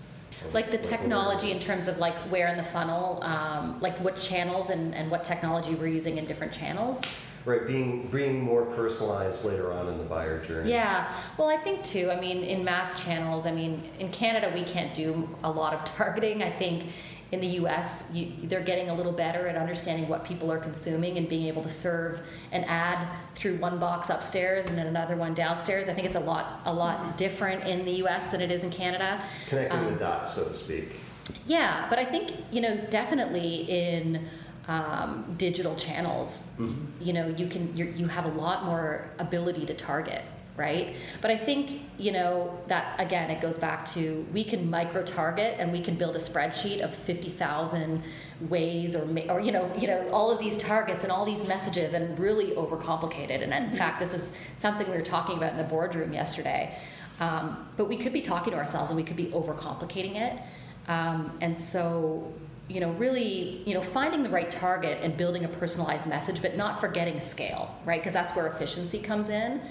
like 0.54 0.72
the 0.72 0.78
technology 0.78 1.52
in 1.52 1.60
terms 1.60 1.88
of 1.88 1.98
like 2.00 2.16
where 2.32 2.48
in 2.48 2.58
the 2.58 2.64
funnel 2.64 3.22
um, 3.24 3.80
like 3.80 3.96
what 4.00 4.18
channels 4.18 4.70
and, 4.70 4.96
and 4.96 5.12
what 5.12 5.24
technology 5.24 5.76
we're 5.76 5.88
using 5.88 6.18
in 6.18 6.26
different 6.26 6.52
channels 6.52 7.02
Right, 7.44 7.66
being 7.66 8.08
being 8.08 8.40
more 8.42 8.66
personalized 8.66 9.46
later 9.46 9.72
on 9.74 9.88
in 9.88 9.98
the 9.98 10.04
buyer 10.04 10.44
journey. 10.44 10.70
yeah 10.72 11.16
well 11.38 11.50
i 11.50 11.58
think 11.58 11.84
too 11.84 12.10
i 12.12 12.20
mean 12.20 12.44
in 12.44 12.64
mass 12.64 13.04
channels 13.04 13.46
i 13.46 13.52
mean 13.52 13.84
in 14.00 14.10
canada 14.10 14.52
we 14.54 14.64
can't 14.64 14.94
do 14.96 15.30
a 15.44 15.52
lot 15.52 15.74
of 15.74 15.84
targeting 15.98 16.42
i 16.44 16.50
think 16.52 16.86
in 17.32 17.40
the 17.40 17.48
us 17.48 18.12
you, 18.14 18.32
they're 18.44 18.62
getting 18.62 18.90
a 18.90 18.94
little 18.94 19.12
better 19.12 19.48
at 19.48 19.56
understanding 19.56 20.08
what 20.10 20.24
people 20.26 20.52
are 20.52 20.60
consuming 20.60 21.18
and 21.18 21.30
being 21.30 21.46
able 21.48 21.64
to 21.64 21.70
serve 21.70 22.20
an 22.52 22.64
ad 22.66 23.08
through 23.36 23.56
one 23.58 23.80
box 23.80 24.10
upstairs 24.10 24.66
and 24.68 24.78
then 24.78 24.88
another 24.88 25.16
one 25.16 25.34
downstairs 25.34 25.88
i 25.88 25.94
think 25.94 26.06
it's 26.06 26.16
a 26.18 26.20
lot 26.20 26.60
a 26.66 26.74
lot 26.74 27.18
different 27.18 27.64
in 27.64 27.86
the 27.86 27.94
us 28.06 28.28
than 28.28 28.42
it 28.42 28.52
is 28.52 28.64
in 28.64 28.70
canada 28.72 29.24
Connecting 29.48 29.80
Um, 29.80 29.94
the 29.94 30.00
dots, 30.00 30.34
so 30.34 30.44
to 30.48 30.54
speak. 30.54 30.98
Yeah, 31.46 31.88
but 31.90 31.98
I 32.00 32.04
think 32.06 32.32
you 32.52 32.62
know 32.62 32.76
definitely 32.90 33.62
in 33.70 34.28
um, 34.68 35.34
digital 35.38 35.76
channels, 35.76 36.52
Mhm. 36.60 36.76
you 37.00 37.14
know 37.14 37.28
you 37.28 37.48
can 37.48 37.76
you 37.78 38.08
have 38.08 38.26
a 38.26 38.30
lot 38.40 38.66
more 38.66 39.10
ability 39.20 39.66
to 39.68 39.74
target, 39.74 40.24
right? 40.62 40.96
But 41.22 41.32
I 41.32 41.38
think 41.38 41.82
you 41.98 42.12
know 42.12 42.58
that 42.68 42.84
again 43.00 43.30
it 43.30 43.42
goes 43.42 43.58
back 43.58 43.86
to 43.94 44.26
we 44.32 44.44
can 44.44 44.70
micro 44.70 45.04
target 45.04 45.56
and 45.60 45.72
we 45.72 45.82
can 45.82 45.96
build 45.96 46.16
a 46.16 46.20
spreadsheet 46.20 46.80
of 46.82 46.96
fifty 46.96 47.30
thousand 47.30 48.04
ways 48.50 48.96
or 48.96 49.04
or 49.30 49.40
you 49.40 49.52
know 49.52 49.66
you 49.78 49.88
know 49.88 50.10
all 50.12 50.30
of 50.32 50.40
these 50.40 50.58
targets 50.58 51.04
and 51.04 51.12
all 51.12 51.26
these 51.26 51.48
messages 51.48 51.94
and 51.94 52.18
really 52.20 52.52
overcomplicate 52.52 53.30
it. 53.30 53.42
And 53.42 53.52
in 53.54 53.78
fact, 53.78 54.00
this 54.00 54.14
is 54.14 54.34
something 54.56 54.90
we 54.90 54.96
were 54.96 55.10
talking 55.18 55.38
about 55.38 55.52
in 55.52 55.58
the 55.58 55.70
boardroom 55.76 56.14
yesterday. 56.14 56.78
Um, 57.20 57.68
but 57.78 57.86
we 57.88 57.98
could 57.98 58.14
be 58.14 58.22
talking 58.22 58.52
to 58.54 58.58
ourselves 58.58 58.90
and 58.90 58.98
we 58.98 59.04
could 59.04 59.16
be 59.16 59.28
overcomplicating 59.28 60.16
it. 60.16 60.42
Um, 60.88 61.38
and 61.40 61.56
so, 61.56 62.34
you 62.68 62.80
know, 62.80 62.92
really, 62.94 63.62
you 63.68 63.76
know, 63.76 63.84
finding 63.84 64.24
the 64.24 64.30
right 64.30 64.50
target 64.50 64.98
and 65.04 65.16
building 65.16 65.46
a 65.46 65.48
personalized 65.48 66.08
message, 66.08 66.42
but 66.42 66.58
not 66.58 66.82
forgetting 66.82 67.20
scale, 67.20 67.76
right? 67.86 68.02
Because 68.02 68.14
that's 68.14 68.36
where 68.36 68.48
efficiency 68.48 69.00
comes 69.00 69.30
in. 69.30 69.62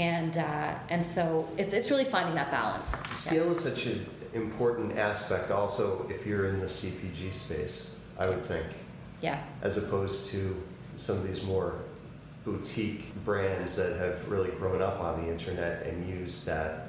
And 0.00 0.38
uh, 0.38 0.78
and 0.88 1.04
so 1.04 1.46
it's, 1.58 1.74
it's 1.74 1.90
really 1.90 2.06
finding 2.06 2.34
that 2.34 2.50
balance. 2.50 2.96
Scale 3.12 3.52
is 3.52 3.60
such 3.60 3.84
an 3.84 4.06
important 4.32 4.96
aspect 4.96 5.50
also 5.50 6.06
if 6.08 6.26
you're 6.26 6.48
in 6.48 6.58
the 6.58 6.66
CPG 6.66 7.34
space, 7.34 7.98
I 8.18 8.26
would 8.26 8.42
think, 8.46 8.64
Yeah. 9.20 9.42
as 9.60 9.76
opposed 9.76 10.30
to 10.30 10.56
some 10.96 11.16
of 11.18 11.28
these 11.28 11.42
more 11.42 11.74
boutique 12.46 13.12
brands 13.26 13.76
that 13.76 13.98
have 13.98 14.26
really 14.30 14.50
grown 14.52 14.80
up 14.80 15.00
on 15.00 15.20
the 15.22 15.30
internet 15.30 15.86
and 15.86 16.08
use 16.08 16.46
that 16.46 16.88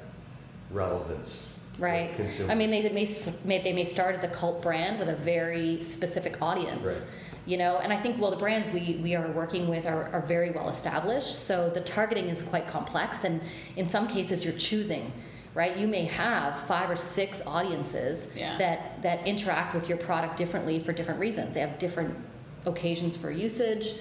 relevance 0.70 1.58
Right. 1.78 2.16
consumers. 2.16 2.50
I 2.50 2.54
mean, 2.54 2.70
they 2.70 2.88
may, 2.88 3.06
may 3.44 3.58
they 3.62 3.72
may 3.74 3.84
start 3.84 4.16
as 4.16 4.24
a 4.24 4.28
cult 4.28 4.62
brand 4.62 4.98
with 4.98 5.10
a 5.10 5.16
very 5.16 5.82
specific 5.82 6.40
audience. 6.40 6.86
Right. 6.86 7.02
You 7.44 7.56
know, 7.56 7.78
and 7.78 7.92
I 7.92 7.96
think 8.00 8.20
well, 8.20 8.30
the 8.30 8.36
brands 8.36 8.70
we, 8.70 9.00
we 9.02 9.16
are 9.16 9.26
working 9.32 9.66
with 9.68 9.84
are, 9.84 10.08
are 10.12 10.20
very 10.20 10.50
well 10.50 10.68
established, 10.68 11.34
so 11.34 11.68
the 11.70 11.80
targeting 11.80 12.26
is 12.28 12.42
quite 12.42 12.68
complex, 12.68 13.24
and 13.24 13.40
in 13.76 13.88
some 13.88 14.06
cases 14.06 14.44
you're 14.44 14.54
choosing, 14.54 15.12
right? 15.54 15.76
You 15.76 15.88
may 15.88 16.04
have 16.04 16.56
five 16.68 16.88
or 16.88 16.94
six 16.96 17.42
audiences 17.44 18.32
Yeah. 18.36 18.56
that 18.58 19.02
that 19.02 19.26
interact 19.26 19.74
with 19.74 19.88
your 19.88 19.98
product 19.98 20.36
differently 20.36 20.78
for 20.78 20.92
different 20.92 21.18
reasons. 21.18 21.52
They 21.52 21.60
have 21.60 21.78
different 21.80 22.16
occasions 22.64 23.16
for 23.16 23.32
usage, 23.32 23.94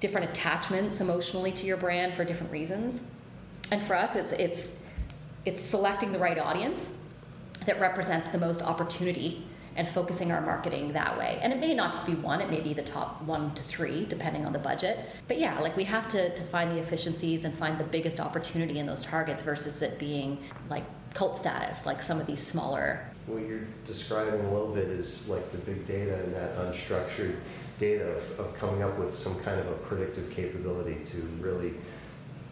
different 0.00 0.28
attachments 0.28 1.00
emotionally 1.00 1.52
to 1.52 1.66
your 1.66 1.78
brand 1.78 2.12
for 2.12 2.24
different 2.24 2.52
reasons. 2.52 3.12
And 3.70 3.80
for 3.82 3.94
us, 3.96 4.16
it's 4.16 4.32
it's 4.32 4.80
it's 5.46 5.60
selecting 5.62 6.12
the 6.12 6.18
right 6.18 6.38
audience 6.38 6.98
that 7.64 7.80
represents 7.80 8.28
the 8.28 8.38
most 8.38 8.60
opportunity 8.60 9.44
and 9.76 9.88
focusing 9.88 10.30
our 10.30 10.40
marketing 10.40 10.92
that 10.92 11.16
way. 11.18 11.38
And 11.42 11.52
it 11.52 11.58
may 11.58 11.74
not 11.74 11.92
just 11.92 12.06
be 12.06 12.14
one, 12.14 12.40
it 12.40 12.50
may 12.50 12.60
be 12.60 12.74
the 12.74 12.82
top 12.82 13.22
one 13.22 13.54
to 13.54 13.62
three, 13.62 14.04
depending 14.06 14.44
on 14.44 14.52
the 14.52 14.58
budget. 14.58 14.98
But 15.28 15.38
yeah, 15.38 15.58
like 15.60 15.76
we 15.76 15.84
have 15.84 16.08
to, 16.10 16.34
to 16.34 16.42
find 16.44 16.70
the 16.72 16.80
efficiencies 16.80 17.44
and 17.44 17.54
find 17.54 17.78
the 17.78 17.84
biggest 17.84 18.20
opportunity 18.20 18.78
in 18.78 18.86
those 18.86 19.02
targets 19.02 19.42
versus 19.42 19.80
it 19.82 19.98
being 19.98 20.38
like 20.68 20.84
cult 21.14 21.36
status, 21.36 21.86
like 21.86 22.02
some 22.02 22.20
of 22.20 22.26
these 22.26 22.44
smaller. 22.44 23.06
What 23.26 23.42
you're 23.46 23.66
describing 23.86 24.40
a 24.40 24.52
little 24.52 24.74
bit 24.74 24.88
is 24.88 25.28
like 25.28 25.50
the 25.52 25.58
big 25.58 25.86
data 25.86 26.22
and 26.22 26.34
that 26.34 26.56
unstructured 26.58 27.36
data 27.78 28.04
of, 28.04 28.40
of 28.40 28.54
coming 28.54 28.82
up 28.82 28.98
with 28.98 29.14
some 29.14 29.38
kind 29.42 29.58
of 29.58 29.66
a 29.68 29.74
predictive 29.74 30.30
capability 30.30 30.96
to 31.04 31.16
really 31.40 31.74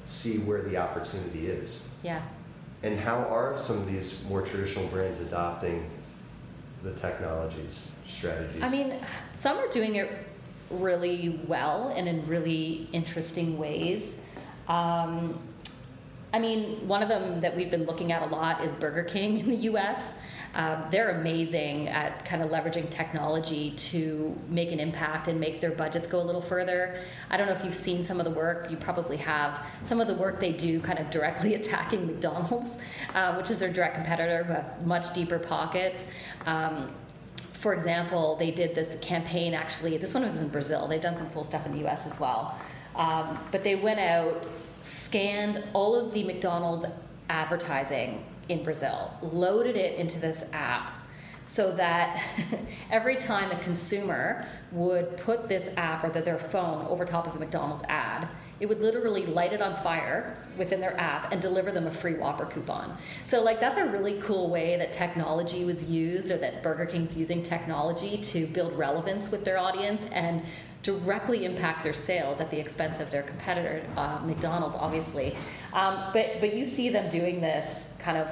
see 0.07 0.39
where 0.39 0.63
the 0.63 0.77
opportunity 0.77 1.49
is. 1.49 1.95
Yeah. 2.03 2.23
And 2.83 2.99
how 2.99 3.19
are 3.19 3.59
some 3.59 3.77
of 3.77 3.87
these 3.87 4.27
more 4.29 4.43
traditional 4.43 4.87
brands 4.89 5.21
adopting 5.21 5.89
the 6.83 6.93
technologies, 6.93 7.93
strategies? 8.03 8.63
I 8.63 8.71
mean, 8.71 8.95
some 9.35 9.59
are 9.59 9.69
doing 9.69 9.97
it 9.97 10.11
really 10.71 11.41
well 11.47 11.93
and 11.97 12.09
in 12.09 12.27
really 12.27 12.89
interesting 12.93 13.59
ways. 13.59 14.23
Um, 14.69 15.39
I 16.33 16.39
mean, 16.39 16.87
one 16.87 17.03
of 17.03 17.09
them 17.09 17.41
that 17.41 17.57
we've 17.57 17.71
been 17.71 17.87
looking 17.87 18.13
at 18.13 18.23
a 18.23 18.27
lot 18.27 18.65
is 18.65 18.75
Burger 18.75 19.03
King 19.03 19.39
in 19.41 19.49
the 19.49 19.57
US. 19.57 20.17
Um, 20.55 20.85
they're 20.91 21.21
amazing 21.21 21.89
at 21.89 22.25
kind 22.25 22.43
of 22.43 22.51
leveraging 22.51 22.91
technology 22.91 23.71
to 23.73 24.37
make 24.49 24.73
an 24.73 24.81
impact 24.81 25.29
and 25.29 25.39
make 25.39 25.61
their 25.61 25.71
budgets 25.71 26.09
go 26.09 26.21
a 26.21 26.25
little 26.25 26.43
further. 26.43 27.01
I 27.31 27.37
don't 27.37 27.47
know 27.47 27.53
if 27.53 27.65
you've 27.65 27.75
seen 27.75 28.05
some 28.05 28.19
of 28.19 28.25
the 28.25 28.33
work, 28.33 28.71
you 28.71 28.77
probably 28.77 29.17
have. 29.19 29.65
Some 29.85 30.01
of 30.01 30.09
the 30.09 30.15
work 30.15 30.41
they 30.41 30.53
do 30.53 30.81
kind 30.81 30.99
of 30.99 31.11
directly 31.11 31.55
attacking 31.61 32.07
McDonald's, 32.07 32.79
uh, 33.15 33.35
which 33.35 33.51
is 33.51 33.61
their 33.61 33.73
direct 33.73 33.95
competitor 33.95 34.45
who 34.45 34.55
have 34.55 34.87
much 34.87 35.15
deeper 35.15 35.39
pockets. 35.39 36.09
Um, 36.47 36.91
for 37.53 37.75
example, 37.75 38.37
they 38.37 38.51
did 38.51 38.75
this 38.75 38.99
campaign 39.01 39.55
actually. 39.55 39.99
This 39.99 40.15
one 40.15 40.25
was 40.25 40.39
in 40.39 40.49
Brazil. 40.49 40.89
They've 40.89 41.01
done 41.01 41.17
some 41.17 41.31
cool 41.31 41.45
stuff 41.45 41.67
in 41.67 41.73
the 41.73 41.87
US 41.87 42.07
as 42.07 42.19
well. 42.19 42.59
Um, 42.97 43.39
but 43.53 43.63
they 43.63 43.77
went 43.77 44.01
out, 44.01 44.47
scanned 44.81 45.63
all 45.75 45.95
of 45.95 46.13
the 46.13 46.25
McDonald's 46.25 46.87
advertising 47.29 48.25
in 48.51 48.65
Brazil, 48.65 49.17
loaded 49.23 49.77
it 49.77 49.99
into 49.99 50.19
this 50.19 50.45
app 50.53 50.93
so 51.45 51.75
that 51.77 52.23
every 52.91 53.17
time 53.17 53.51
a 53.51 53.59
consumer 53.61 54.47
would 54.73 55.17
put 55.19 55.49
this 55.49 55.71
app 55.77 56.05
or 56.05 56.11
their 56.11 56.39
phone 56.39 56.87
over 56.87 57.05
top 57.05 57.27
of 57.27 57.35
a 57.35 57.39
McDonald's 57.39 57.85
ad, 57.89 58.29
it 58.61 58.69
would 58.69 58.81
literally 58.81 59.25
light 59.25 59.53
it 59.53 59.63
on 59.63 59.75
fire 59.83 60.37
within 60.59 60.81
their 60.81 60.99
app 61.01 61.33
and 61.33 61.41
deliver 61.41 61.73
them 61.73 61.87
a 61.87 61.91
free 61.91 62.15
Whopper 62.15 62.45
coupon. 62.45 62.99
So, 63.25 63.43
like, 63.43 63.59
that's 63.59 63.79
a 63.79 63.87
really 63.87 64.21
cool 64.21 64.51
way 64.51 64.77
that 64.77 64.93
technology 64.93 65.65
was 65.65 65.85
used, 65.85 66.31
or 66.31 66.37
that 66.37 66.63
Burger 66.63 66.85
King's 66.85 67.17
using 67.17 67.43
technology 67.43 68.19
to 68.19 68.47
build 68.47 68.77
relevance 68.77 69.31
with 69.31 69.47
their 69.47 69.57
audience 69.57 70.03
and 70.13 70.43
directly 70.83 71.45
impact 71.45 71.85
their 71.85 71.95
sales 71.95 72.41
at 72.41 72.51
the 72.51 72.59
expense 72.59 73.01
of 73.01 73.11
their 73.11 73.23
competitor, 73.23 73.85
uh, 73.97 74.19
McDonald's, 74.25 74.77
obviously. 74.79 75.37
Um, 75.73 76.11
but 76.13 76.41
but 76.41 76.55
you 76.55 76.65
see 76.65 76.89
them 76.89 77.09
doing 77.11 77.41
this 77.41 77.95
kind 77.99 78.17
of 78.17 78.29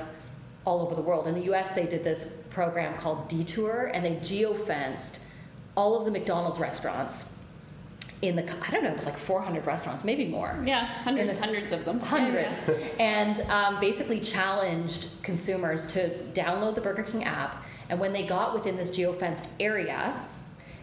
all 0.65 0.81
over 0.81 0.95
the 0.95 1.03
world. 1.03 1.27
In 1.27 1.35
the 1.35 1.45
U.S., 1.45 1.75
they 1.75 1.87
did 1.87 2.05
this 2.05 2.37
program 2.51 2.95
called 2.99 3.29
Detour, 3.29 3.91
and 3.95 4.05
they 4.05 4.17
geofenced 4.17 5.19
all 5.77 5.99
of 5.99 6.05
the 6.05 6.11
McDonald's 6.11 6.59
restaurants 6.59 7.35
in 8.23 8.35
the 8.35 8.43
I 8.43 8.71
don't 8.71 8.83
know, 8.83 8.91
it 8.91 8.97
was 8.97 9.05
like 9.05 9.17
400 9.17 9.65
restaurants, 9.65 10.05
maybe 10.05 10.27
more. 10.27 10.61
Yeah, 10.65 10.87
hundreds, 10.87 11.29
this- 11.31 11.41
hundreds 11.41 11.73
of 11.73 11.85
them. 11.85 12.01
Hundreds. 12.19 12.69
and 12.99 13.41
um, 13.43 13.79
basically 13.81 14.21
challenged 14.21 15.09
consumers 15.23 15.93
to 15.93 16.09
download 16.35 16.75
the 16.75 16.81
Burger 16.81 17.05
King 17.05 17.25
app. 17.25 17.65
And 17.91 17.99
when 17.99 18.13
they 18.13 18.27
got 18.27 18.53
within 18.55 18.77
this 18.77 18.91
geofenced 18.97 19.47
area, 19.61 20.15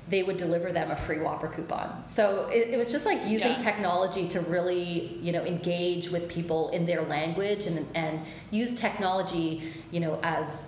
they 0.09 0.21
would 0.23 0.37
deliver 0.37 0.71
them 0.71 0.91
a 0.91 0.95
free 0.95 1.19
Whopper 1.19 1.47
coupon. 1.47 2.03
So 2.05 2.47
it, 2.53 2.69
it 2.69 2.77
was 2.77 2.91
just 2.91 3.05
like 3.05 3.25
using 3.25 3.51
Yeah. 3.51 3.57
technology 3.57 4.27
to 4.29 4.41
really, 4.41 5.17
you 5.21 5.31
know, 5.31 5.43
engage 5.43 6.09
with 6.09 6.27
people 6.29 6.69
in 6.69 6.85
their 6.85 7.01
language 7.03 7.65
and, 7.65 7.87
and 7.95 8.21
use 8.51 8.75
technology, 8.79 9.73
you 9.91 9.99
know, 9.99 10.19
as, 10.21 10.67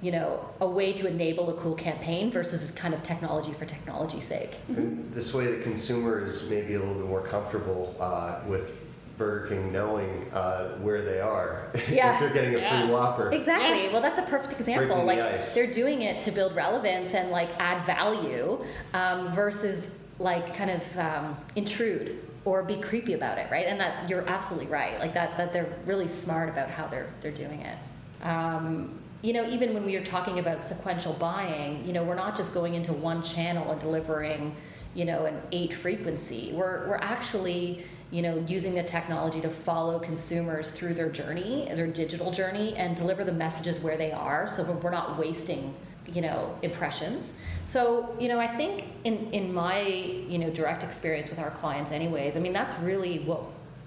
you 0.00 0.10
know, 0.10 0.44
a 0.60 0.66
way 0.66 0.92
to 0.94 1.06
enable 1.06 1.56
a 1.56 1.60
cool 1.62 1.74
campaign 1.74 2.32
versus 2.32 2.72
kind 2.72 2.92
of 2.92 3.02
technology 3.04 3.52
for 3.52 3.66
technology's 3.66 4.24
sake. 4.24 4.56
And 4.68 5.12
this 5.14 5.32
way, 5.32 5.46
the 5.46 5.62
consumer 5.62 6.20
is 6.24 6.50
maybe 6.50 6.74
a 6.74 6.80
little 6.80 6.94
bit 6.94 7.06
more 7.06 7.22
comfortable 7.22 7.94
uh, 8.00 8.40
with 8.48 8.78
Burger 9.18 9.46
King 9.48 9.72
knowing 9.72 10.30
uh, 10.32 10.76
where 10.78 11.02
they 11.02 11.20
are. 11.20 11.70
Yeah. 11.88 12.14
if 12.14 12.20
they're 12.20 12.32
getting 12.32 12.54
a 12.54 12.58
Yeah. 12.58 12.82
free 12.82 12.90
Whopper. 12.92 13.32
Exactly. 13.32 13.84
Yeah. 13.86 13.92
Well, 13.92 14.02
that's 14.02 14.18
a 14.18 14.22
perfect 14.22 14.58
example. 14.58 14.86
Breaking 14.96 15.06
the 15.16 15.22
like 15.24 15.34
ice. 15.38 15.54
they're 15.54 15.72
doing 15.72 16.02
it 16.02 16.20
to 16.24 16.30
build 16.30 16.54
relevance 16.56 17.14
and 17.14 17.30
like 17.30 17.50
add 17.58 17.84
value 17.86 18.64
um, 18.94 19.32
versus 19.34 19.96
like 20.18 20.54
kind 20.56 20.70
of 20.70 20.98
um, 20.98 21.36
intrude 21.56 22.18
or 22.44 22.62
be 22.62 22.80
creepy 22.80 23.14
about 23.14 23.38
it, 23.38 23.50
right? 23.50 23.66
And 23.66 23.78
that 23.80 24.08
you're 24.08 24.26
absolutely 24.28 24.68
right. 24.68 24.98
Like 24.98 25.14
that 25.14 25.36
that 25.36 25.52
they're 25.52 25.72
really 25.86 26.08
smart 26.08 26.48
about 26.48 26.70
how 26.70 26.86
they're 26.86 27.10
they're 27.20 27.30
doing 27.32 27.60
it. 27.60 27.78
Um, 28.26 28.98
you 29.22 29.32
know, 29.32 29.46
even 29.48 29.72
when 29.74 29.84
we 29.84 29.94
are 29.96 30.04
talking 30.04 30.38
about 30.40 30.60
sequential 30.60 31.12
buying, 31.14 31.84
you 31.86 31.92
know, 31.92 32.02
we're 32.02 32.16
not 32.16 32.36
just 32.36 32.52
going 32.54 32.74
into 32.74 32.92
one 32.92 33.22
channel 33.22 33.70
and 33.70 33.80
delivering, 33.80 34.54
you 34.94 35.04
know, 35.04 35.26
an 35.26 35.40
eight 35.52 35.74
frequency. 35.74 36.52
We're 36.52 36.88
we're 36.88 36.96
actually 36.96 37.84
you 38.12 38.20
know, 38.20 38.44
using 38.46 38.74
the 38.74 38.82
technology 38.82 39.40
to 39.40 39.48
follow 39.48 39.98
consumers 39.98 40.70
through 40.70 40.92
their 40.92 41.08
journey, 41.08 41.66
their 41.74 41.86
digital 41.86 42.30
journey, 42.30 42.76
and 42.76 42.94
deliver 42.94 43.24
the 43.24 43.32
messages 43.32 43.80
where 43.80 43.96
they 43.96 44.12
are, 44.12 44.46
so 44.46 44.62
we're 44.64 44.90
not 44.90 45.18
wasting, 45.18 45.74
you 46.06 46.20
know, 46.20 46.54
impressions. 46.60 47.38
So, 47.64 48.14
you 48.20 48.28
know, 48.28 48.38
I 48.38 48.54
think 48.54 48.84
in 49.04 49.32
in 49.32 49.52
my 49.52 49.80
you 49.82 50.38
know 50.38 50.50
direct 50.50 50.82
experience 50.82 51.30
with 51.30 51.38
our 51.38 51.52
clients, 51.52 51.90
anyways, 51.90 52.36
I 52.36 52.40
mean 52.40 52.52
that's 52.52 52.78
really 52.80 53.20
what 53.20 53.40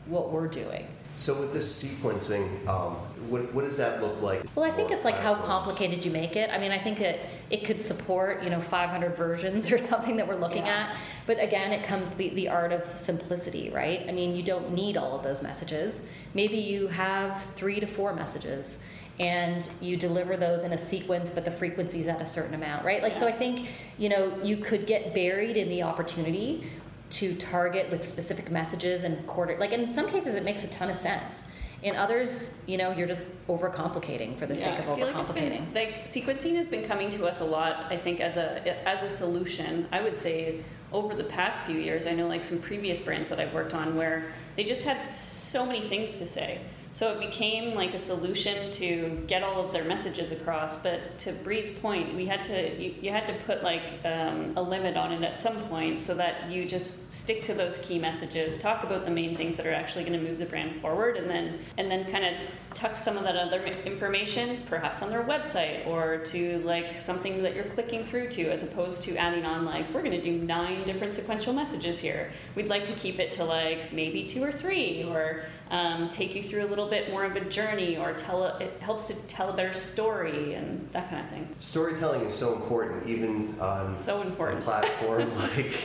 what 0.07 0.31
we're 0.31 0.47
doing. 0.47 0.87
So 1.17 1.39
with 1.39 1.53
this 1.53 1.81
sequencing, 1.81 2.67
um, 2.67 2.95
what, 3.29 3.53
what 3.53 3.63
does 3.63 3.77
that 3.77 4.01
look 4.01 4.21
like? 4.21 4.43
Well, 4.55 4.69
I 4.69 4.75
think 4.75 4.91
it's 4.91 5.05
like 5.05 5.15
how 5.15 5.35
complicated 5.35 6.03
you 6.03 6.11
make 6.11 6.35
it. 6.35 6.49
I 6.49 6.57
mean, 6.57 6.71
I 6.71 6.77
think 6.77 6.99
that 6.99 7.19
it 7.49 7.63
could 7.63 7.79
support, 7.79 8.43
you 8.43 8.49
know, 8.49 8.61
500 8.61 9.15
versions 9.15 9.71
or 9.71 9.77
something 9.77 10.17
that 10.17 10.27
we're 10.27 10.35
looking 10.35 10.65
Yeah. 10.65 10.89
at. 10.89 10.97
But 11.25 11.41
again, 11.41 11.71
it 11.71 11.85
comes 11.85 12.11
the, 12.11 12.29
the 12.29 12.49
art 12.49 12.73
of 12.73 12.83
simplicity, 12.97 13.69
right? 13.69 14.05
I 14.07 14.11
mean, 14.11 14.35
you 14.35 14.43
don't 14.43 14.73
need 14.73 14.97
all 14.97 15.15
of 15.15 15.23
those 15.23 15.41
messages. 15.41 16.03
Maybe 16.33 16.57
you 16.57 16.87
have 16.87 17.45
three 17.55 17.79
to 17.79 17.85
four 17.87 18.13
messages 18.13 18.79
and 19.17 19.65
you 19.79 19.95
deliver 19.95 20.35
those 20.35 20.63
in 20.63 20.73
a 20.73 20.77
sequence, 20.77 21.29
but 21.29 21.45
the 21.45 21.51
frequency's 21.51 22.07
at 22.07 22.21
a 22.21 22.25
certain 22.25 22.53
amount, 22.53 22.83
right? 22.83 23.01
Like, 23.01 23.15
so 23.15 23.25
I 23.25 23.31
think, 23.31 23.69
you 23.97 24.09
know, 24.09 24.37
you 24.43 24.57
could 24.57 24.85
get 24.85 25.13
buried 25.13 25.55
in 25.55 25.69
the 25.69 25.83
opportunity 25.83 26.69
to 27.11 27.35
target 27.35 27.89
with 27.91 28.07
specific 28.07 28.51
messages 28.51 29.03
and 29.03 29.25
quarter, 29.27 29.57
like 29.57 29.71
in 29.71 29.89
some 29.89 30.07
cases, 30.07 30.35
it 30.35 30.43
makes 30.43 30.63
a 30.63 30.67
ton 30.67 30.89
of 30.89 30.97
sense. 30.97 31.47
In 31.83 31.95
others, 31.95 32.61
you 32.65 32.77
know, 32.77 32.91
you're 32.91 33.07
just 33.07 33.21
overcomplicating 33.47 34.37
for 34.39 34.47
the 34.47 34.55
sake 34.55 34.79
of 34.79 34.89
I 34.89 34.95
feel 34.95 35.07
like 35.07 35.15
it's 35.17 35.31
overcomplicating. 35.31 35.73
been 35.73 35.87
like 35.93 36.05
sequencing 36.05 36.55
has 36.55 36.67
been 36.67 36.87
coming 36.87 37.11
to 37.11 37.27
us 37.27 37.41
a 37.41 37.45
lot. 37.45 37.85
I 37.91 37.97
think 37.97 38.21
as 38.21 38.37
a 38.37 38.87
as 38.87 39.03
a 39.03 39.09
solution, 39.09 39.87
I 39.91 40.01
would 40.01 40.17
say 40.17 40.63
over 40.91 41.13
the 41.13 41.25
past 41.25 41.63
few 41.63 41.77
years, 41.77 42.07
I 42.07 42.13
know 42.13 42.27
like 42.27 42.43
some 42.43 42.59
previous 42.59 43.01
brands 43.01 43.29
that 43.29 43.39
I've 43.39 43.53
worked 43.53 43.75
on 43.75 43.95
where 43.95 44.31
they 44.55 44.63
just 44.63 44.83
had 44.83 45.11
so 45.11 45.65
many 45.65 45.87
things 45.87 46.17
to 46.19 46.25
say. 46.25 46.61
So 46.95 47.11
it 47.11 47.19
became 47.19 47.75
like 47.75 47.93
a 47.93 47.97
solution 47.97 48.71
to 48.71 49.21
get 49.27 49.43
all 49.43 49.65
of 49.65 49.73
their 49.73 49.83
messages 49.83 50.31
across. 50.31 50.81
But 50.81 51.17
to 51.19 51.33
Bree's 51.33 51.69
point, 51.69 52.15
we 52.15 52.25
had 52.25 52.41
to 52.45 52.81
you, 52.81 52.95
you 53.01 53.11
had 53.11 53.27
to 53.27 53.33
put 53.45 53.63
like 53.63 53.83
um, 54.05 54.53
a 54.55 54.61
limit 54.61 54.95
on 54.95 55.11
it 55.11 55.21
at 55.21 55.41
some 55.41 55.57
point 55.63 56.01
so 56.01 56.13
that 56.13 56.49
you 56.49 56.63
just 56.63 57.11
stick 57.11 57.41
to 57.41 57.53
those 57.53 57.79
key 57.79 57.99
messages, 57.99 58.57
talk 58.57 58.85
about 58.85 59.03
the 59.03 59.11
main 59.11 59.35
things 59.35 59.55
that 59.55 59.67
are 59.67 59.73
actually 59.73 60.05
going 60.05 60.17
to 60.17 60.25
move 60.25 60.39
the 60.39 60.45
brand 60.45 60.79
forward, 60.79 61.17
and 61.17 61.29
then 61.29 61.59
and 61.77 61.91
then 61.91 62.09
kind 62.09 62.23
of 62.23 62.33
tuck 62.75 62.97
some 62.97 63.17
of 63.17 63.23
that 63.23 63.35
other 63.35 63.63
information 63.65 64.61
perhaps 64.67 65.01
on 65.01 65.09
their 65.09 65.23
website 65.23 65.87
or 65.87 66.17
to 66.17 66.59
like 66.59 66.99
something 66.99 67.41
that 67.41 67.55
you're 67.55 67.63
clicking 67.63 68.05
through 68.05 68.29
to 68.29 68.49
as 68.49 68.63
opposed 68.63 69.01
to 69.01 69.15
adding 69.15 69.45
on 69.45 69.63
like 69.63 69.91
we're 69.93 70.01
going 70.01 70.11
to 70.11 70.21
do 70.21 70.33
nine 70.43 70.83
different 70.83 71.13
sequential 71.13 71.53
messages 71.53 71.99
here 71.99 72.31
we'd 72.53 72.67
like 72.67 72.85
to 72.85 72.91
keep 72.93 73.17
it 73.17 73.31
to 73.31 73.45
like 73.45 73.93
maybe 73.93 74.25
two 74.25 74.43
or 74.43 74.51
three 74.51 75.05
or 75.05 75.45
um, 75.71 76.09
take 76.09 76.35
you 76.35 76.43
through 76.43 76.65
a 76.65 76.69
little 76.69 76.87
bit 76.87 77.09
more 77.09 77.23
of 77.23 77.35
a 77.35 77.41
journey 77.41 77.97
or 77.97 78.13
tell 78.13 78.43
a, 78.43 78.57
it 78.59 78.79
helps 78.79 79.07
to 79.07 79.15
tell 79.27 79.49
a 79.49 79.53
better 79.55 79.73
story 79.73 80.53
and 80.53 80.87
that 80.93 81.09
kind 81.09 81.25
of 81.25 81.31
thing 81.31 81.47
Storytelling 81.59 82.21
is 82.21 82.33
so 82.33 82.55
important, 82.55 83.07
even 83.07 83.59
on 83.59 83.95
so 83.95 84.21
a 84.21 84.25
important 84.25 84.61
platform 84.63 85.35
like 85.55 85.77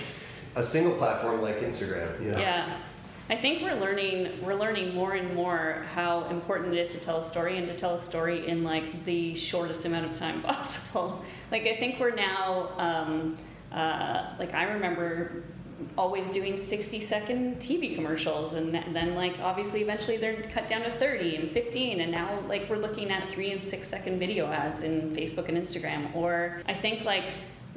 a 0.57 0.63
single 0.63 0.95
platform 0.95 1.41
like 1.41 1.61
Instagram. 1.61 2.23
You 2.23 2.33
know? 2.33 2.39
Yeah. 2.39 2.77
I 3.29 3.37
think 3.37 3.63
we're 3.63 3.77
learning 3.77 4.45
we're 4.45 4.55
learning 4.55 4.93
more 4.93 5.13
and 5.13 5.33
more 5.35 5.87
how 5.95 6.25
important 6.31 6.75
it 6.75 6.81
is 6.81 6.93
to 6.95 7.01
tell 7.01 7.19
a 7.19 7.23
story 7.23 7.59
and 7.59 7.67
to 7.69 7.77
tell 7.77 7.95
a 7.95 7.99
story 7.99 8.49
in 8.49 8.65
like 8.65 9.05
the 9.05 9.37
shortest 9.37 9.85
amount 9.85 10.07
of 10.07 10.17
time 10.17 10.43
possible. 10.43 11.25
Like 11.53 11.63
I 11.63 11.77
think 11.77 12.01
we're 12.01 12.15
now 12.15 12.71
um, 12.77 13.37
uh, 13.71 14.35
like 14.39 14.53
I 14.53 14.65
remember 14.65 15.45
always 15.97 16.31
doing 16.31 16.59
60 16.59 17.01
second 17.01 17.57
TV 17.57 17.95
commercials 17.95 18.55
and 18.55 18.75
then 18.75 19.15
like 19.15 19.39
obviously 19.41 19.83
eventually 19.83 20.17
they're 20.17 20.43
cut 20.43 20.69
down 20.69 20.83
to 20.83 20.91
30 20.99 21.37
and 21.37 21.51
15 21.51 22.01
and 22.01 22.13
now 22.13 22.41
like 22.49 22.69
we're 22.69 22.77
looking 22.77 23.11
at 23.11 23.31
3 23.31 23.53
and 23.53 23.63
6 23.63 23.89
second 23.89 24.19
video 24.19 24.47
ads 24.47 24.83
in 24.83 25.11
Facebook 25.15 25.49
and 25.49 25.57
Instagram 25.57 26.15
or 26.15 26.63
I 26.67 26.75
think 26.75 27.05
like 27.05 27.25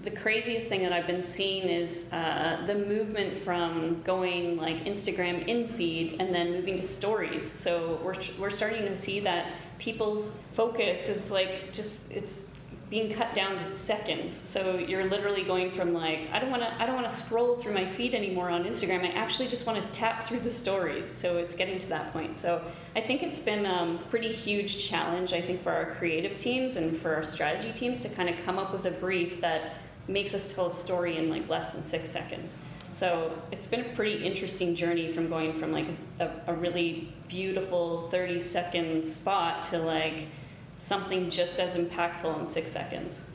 the 0.04 0.12
craziest 0.12 0.68
thing 0.68 0.84
that 0.84 0.92
I've 0.92 1.08
been 1.08 1.22
seeing 1.22 1.63
is 1.63 2.12
uh, 2.12 2.62
the 2.68 2.76
movement 2.76 3.38
from 3.38 4.02
going 4.04 4.58
like 4.58 4.84
Instagram 4.84 5.48
in 5.48 5.68
feed 5.68 6.18
and 6.20 6.36
then 6.36 6.52
moving 6.52 6.76
to 6.76 6.84
stories. 6.84 7.50
So 7.50 8.02
we're, 8.04 8.16
we're 8.38 8.50
starting 8.50 8.82
to 8.82 8.98
see 8.98 9.22
that 9.22 9.54
people's 9.80 10.38
focus 10.52 11.08
is 11.08 11.32
like 11.32 11.72
just 11.72 12.12
it's 12.12 12.50
being 12.94 13.12
cut 13.12 13.34
down 13.34 13.58
to 13.58 13.66
seconds. 13.66 14.32
So 14.32 14.78
you're 14.78 15.06
literally 15.06 15.42
going 15.42 15.72
from 15.72 15.96
like 15.96 16.30
I 16.32 16.38
don't 16.38 16.52
want 16.52 16.62
to 16.62 16.72
I 16.80 16.86
don't 16.86 16.94
want 16.94 17.10
to 17.10 17.16
scroll 17.16 17.56
through 17.56 17.74
my 17.74 17.88
feed 17.88 18.14
anymore 18.14 18.52
on 18.52 18.66
Instagram. 18.66 19.04
I 19.04 19.08
actually 19.14 19.48
just 19.48 19.66
want 19.66 19.84
to 19.84 20.00
tap 20.00 20.28
through 20.28 20.42
the 20.42 20.52
stories. 20.52 21.08
So 21.08 21.38
it's 21.38 21.56
getting 21.56 21.80
to 21.80 21.90
that 21.90 22.14
point. 22.14 22.38
So 22.38 22.64
I 22.96 23.02
think 23.02 23.24
it's 23.24 23.40
been 23.40 23.66
um, 23.66 23.98
pretty 24.12 24.32
huge 24.32 24.88
challenge. 24.88 25.34
I 25.34 25.42
think 25.42 25.64
for 25.64 25.72
our 25.72 25.88
creative 25.96 26.38
teams 26.38 26.76
and 26.76 26.96
for 26.96 27.16
our 27.16 27.24
strategy 27.24 27.74
teams 27.74 28.00
to 28.02 28.10
kind 28.10 28.30
of 28.30 28.38
come 28.46 28.60
up 28.60 28.72
with 28.72 28.86
a 28.86 28.92
brief 28.92 29.42
that 29.42 29.74
makes 30.08 30.36
us 30.36 30.54
tell 30.54 30.68
a 30.68 30.72
story 30.72 31.18
in 31.18 31.32
like 31.32 31.50
less 31.50 31.72
than 31.72 31.84
six 31.84 32.12
seconds. 32.12 32.60
So 32.90 33.36
it's 33.52 33.66
been 33.66 33.82
a 33.82 33.96
pretty 33.96 34.24
interesting 34.24 34.76
journey 34.76 35.12
from 35.12 35.30
going 35.30 35.60
from 35.60 35.72
like 35.72 35.88
a, 36.20 36.30
a 36.46 36.54
really 36.54 37.12
beautiful 37.28 38.08
30 38.12 38.40
second 38.40 39.04
spot 39.04 39.66
to 39.66 39.80
like 39.80 40.28
something 40.76 41.30
just 41.30 41.60
as 41.60 41.76
impactful 41.76 42.40
in 42.40 42.48
six 42.48 42.72
seconds. 42.72 43.28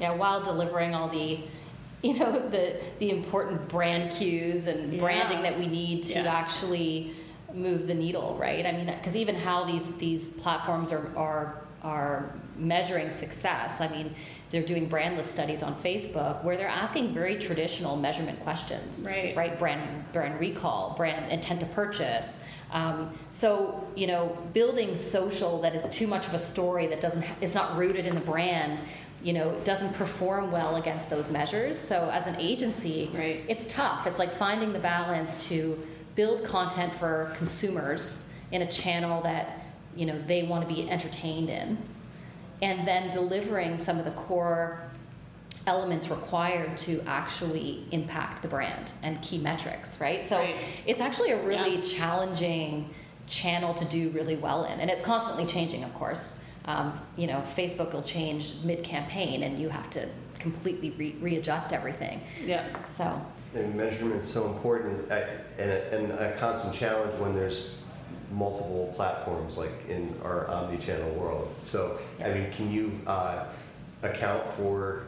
Yeah, 0.00 0.14
while 0.14 0.42
delivering 0.42 0.94
all 0.94 1.08
the, 1.08 1.40
you 2.02 2.18
know, 2.18 2.48
the 2.50 2.76
the 2.98 3.10
important 3.10 3.68
brand 3.68 4.12
cues 4.12 4.66
and 4.66 4.92
Yeah. 4.92 5.00
branding 5.00 5.42
that 5.42 5.58
we 5.58 5.66
need 5.66 6.06
to 6.06 6.14
Yes. 6.14 6.26
actually 6.26 7.14
move 7.54 7.86
the 7.86 7.94
needle, 7.94 8.36
right? 8.38 8.64
I 8.66 8.72
mean, 8.72 8.86
because 8.86 9.16
even 9.16 9.34
how 9.34 9.64
these 9.64 9.96
these 9.96 10.28
platforms 10.28 10.92
are 10.92 11.10
are 11.16 11.62
are 11.82 12.32
measuring 12.56 13.08
success. 13.10 13.80
I 13.80 13.86
mean, 13.88 14.12
they're 14.50 14.64
doing 14.64 14.88
brand 14.88 15.16
lift 15.16 15.28
studies 15.28 15.62
on 15.62 15.76
Facebook 15.80 16.42
where 16.42 16.56
they're 16.56 16.66
asking 16.66 17.14
very 17.14 17.36
traditional 17.38 17.96
measurement 17.96 18.40
questions, 18.42 19.04
Right. 19.04 19.36
Right, 19.36 19.58
brand 19.58 20.12
brand 20.12 20.40
recall, 20.40 20.94
brand 20.96 21.30
intent 21.30 21.60
to 21.60 21.66
purchase. 21.66 22.40
Um, 22.72 23.12
so 23.30 23.86
you 23.96 24.06
know, 24.06 24.36
building 24.52 24.96
social 24.96 25.60
that 25.62 25.74
is 25.74 25.86
too 25.90 26.06
much 26.06 26.26
of 26.26 26.34
a 26.34 26.38
story 26.38 26.86
that 26.88 27.00
doesn't 27.00 27.22
ha- 27.22 27.34
is 27.40 27.54
not 27.54 27.76
rooted 27.76 28.06
in 28.06 28.14
the 28.14 28.20
brand, 28.20 28.82
you 29.22 29.32
know, 29.32 29.52
doesn't 29.64 29.94
perform 29.94 30.52
well 30.52 30.76
against 30.76 31.08
those 31.10 31.30
measures. 31.30 31.78
So 31.78 32.10
as 32.12 32.26
an 32.26 32.36
agency, 32.38 33.10
Right. 33.14 33.42
it's 33.48 33.66
tough. 33.72 34.06
It's 34.06 34.18
like 34.18 34.32
finding 34.34 34.72
the 34.72 34.78
balance 34.78 35.48
to 35.48 35.78
build 36.14 36.44
content 36.44 36.94
for 36.94 37.32
consumers 37.36 38.28
in 38.52 38.62
a 38.62 38.70
channel 38.72 39.22
that 39.22 39.64
you 39.96 40.06
know 40.06 40.20
they 40.26 40.42
want 40.42 40.68
to 40.68 40.72
be 40.74 40.88
entertained 40.90 41.48
in, 41.48 41.78
and 42.62 42.86
then 42.86 43.10
delivering 43.10 43.78
some 43.78 43.98
of 43.98 44.04
the 44.04 44.10
core 44.12 44.80
elements 45.68 46.08
required 46.08 46.76
to 46.78 47.02
actually 47.06 47.84
impact 47.92 48.40
the 48.42 48.48
brand 48.48 48.90
and 49.02 49.20
key 49.20 49.36
metrics, 49.38 50.00
right? 50.00 50.26
So 50.26 50.38
Right. 50.38 50.56
it's 50.86 51.00
actually 51.00 51.32
a 51.32 51.42
really 51.44 51.76
Yeah. 51.76 51.82
challenging 51.98 52.88
channel 53.26 53.74
to 53.74 53.84
do 53.84 54.08
really 54.10 54.36
well 54.36 54.64
in, 54.64 54.80
and 54.80 54.90
it's 54.90 55.02
constantly 55.02 55.44
changing, 55.44 55.84
of 55.84 55.92
course. 55.94 56.38
Um, 56.64 56.98
you 57.16 57.26
know, 57.26 57.42
Facebook 57.56 57.92
will 57.92 58.02
change 58.02 58.54
mid-campaign, 58.64 59.42
and 59.42 59.58
you 59.58 59.68
have 59.68 59.88
to 59.90 60.08
completely 60.38 60.90
re- 60.90 61.16
readjust 61.20 61.72
everything. 61.72 62.22
Yeah. 62.44 62.64
So 62.86 63.20
And 63.54 63.74
measurement's 63.74 64.30
so 64.30 64.46
important 64.46 65.10
and 65.10 65.70
a, 65.70 65.94
and 65.94 66.12
a 66.12 66.32
constant 66.38 66.74
challenge 66.74 67.12
when 67.18 67.34
there's 67.34 67.82
multiple 68.30 68.92
platforms 68.96 69.56
like 69.56 69.72
in 69.88 70.14
our 70.22 70.46
omni-channel 70.48 71.10
world. 71.12 71.48
So, 71.58 71.98
I 72.22 72.28
mean, 72.28 72.50
can 72.52 72.70
you 72.70 73.00
uh, 73.06 73.44
account 74.02 74.46
for 74.50 75.02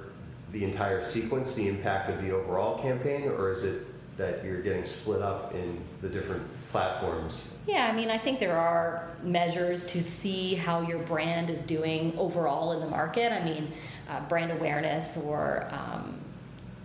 the 0.53 0.65
entire 0.65 1.03
sequence, 1.03 1.55
the 1.55 1.69
impact 1.69 2.11
of 2.11 2.21
the 2.23 2.31
overall 2.33 2.79
campaign, 2.83 3.29
or 3.29 3.51
is 3.51 3.65
it 3.65 3.83
that 4.17 4.45
you're 4.45 4.61
getting 4.61 4.85
split 4.85 5.23
up 5.23 5.55
in 5.55 5.79
the 6.03 6.09
different 6.09 6.43
platforms? 6.71 7.59
Yeah, 7.67 7.87
I 7.87 7.93
mean, 7.93 8.11
I 8.11 8.19
think 8.19 8.41
there 8.41 8.57
are 8.57 9.09
measures 9.23 9.85
to 9.89 10.03
see 10.03 10.55
how 10.55 10.83
your 10.83 10.99
brand 11.01 11.51
is 11.51 11.63
doing 11.63 12.17
overall 12.19 12.73
in 12.73 12.81
the 12.81 12.89
market. 12.89 13.33
I 13.33 13.43
mean, 13.45 13.73
uh, 14.09 14.21
brand 14.29 14.53
awareness 14.53 15.17
or 15.17 15.69
um, 15.71 16.21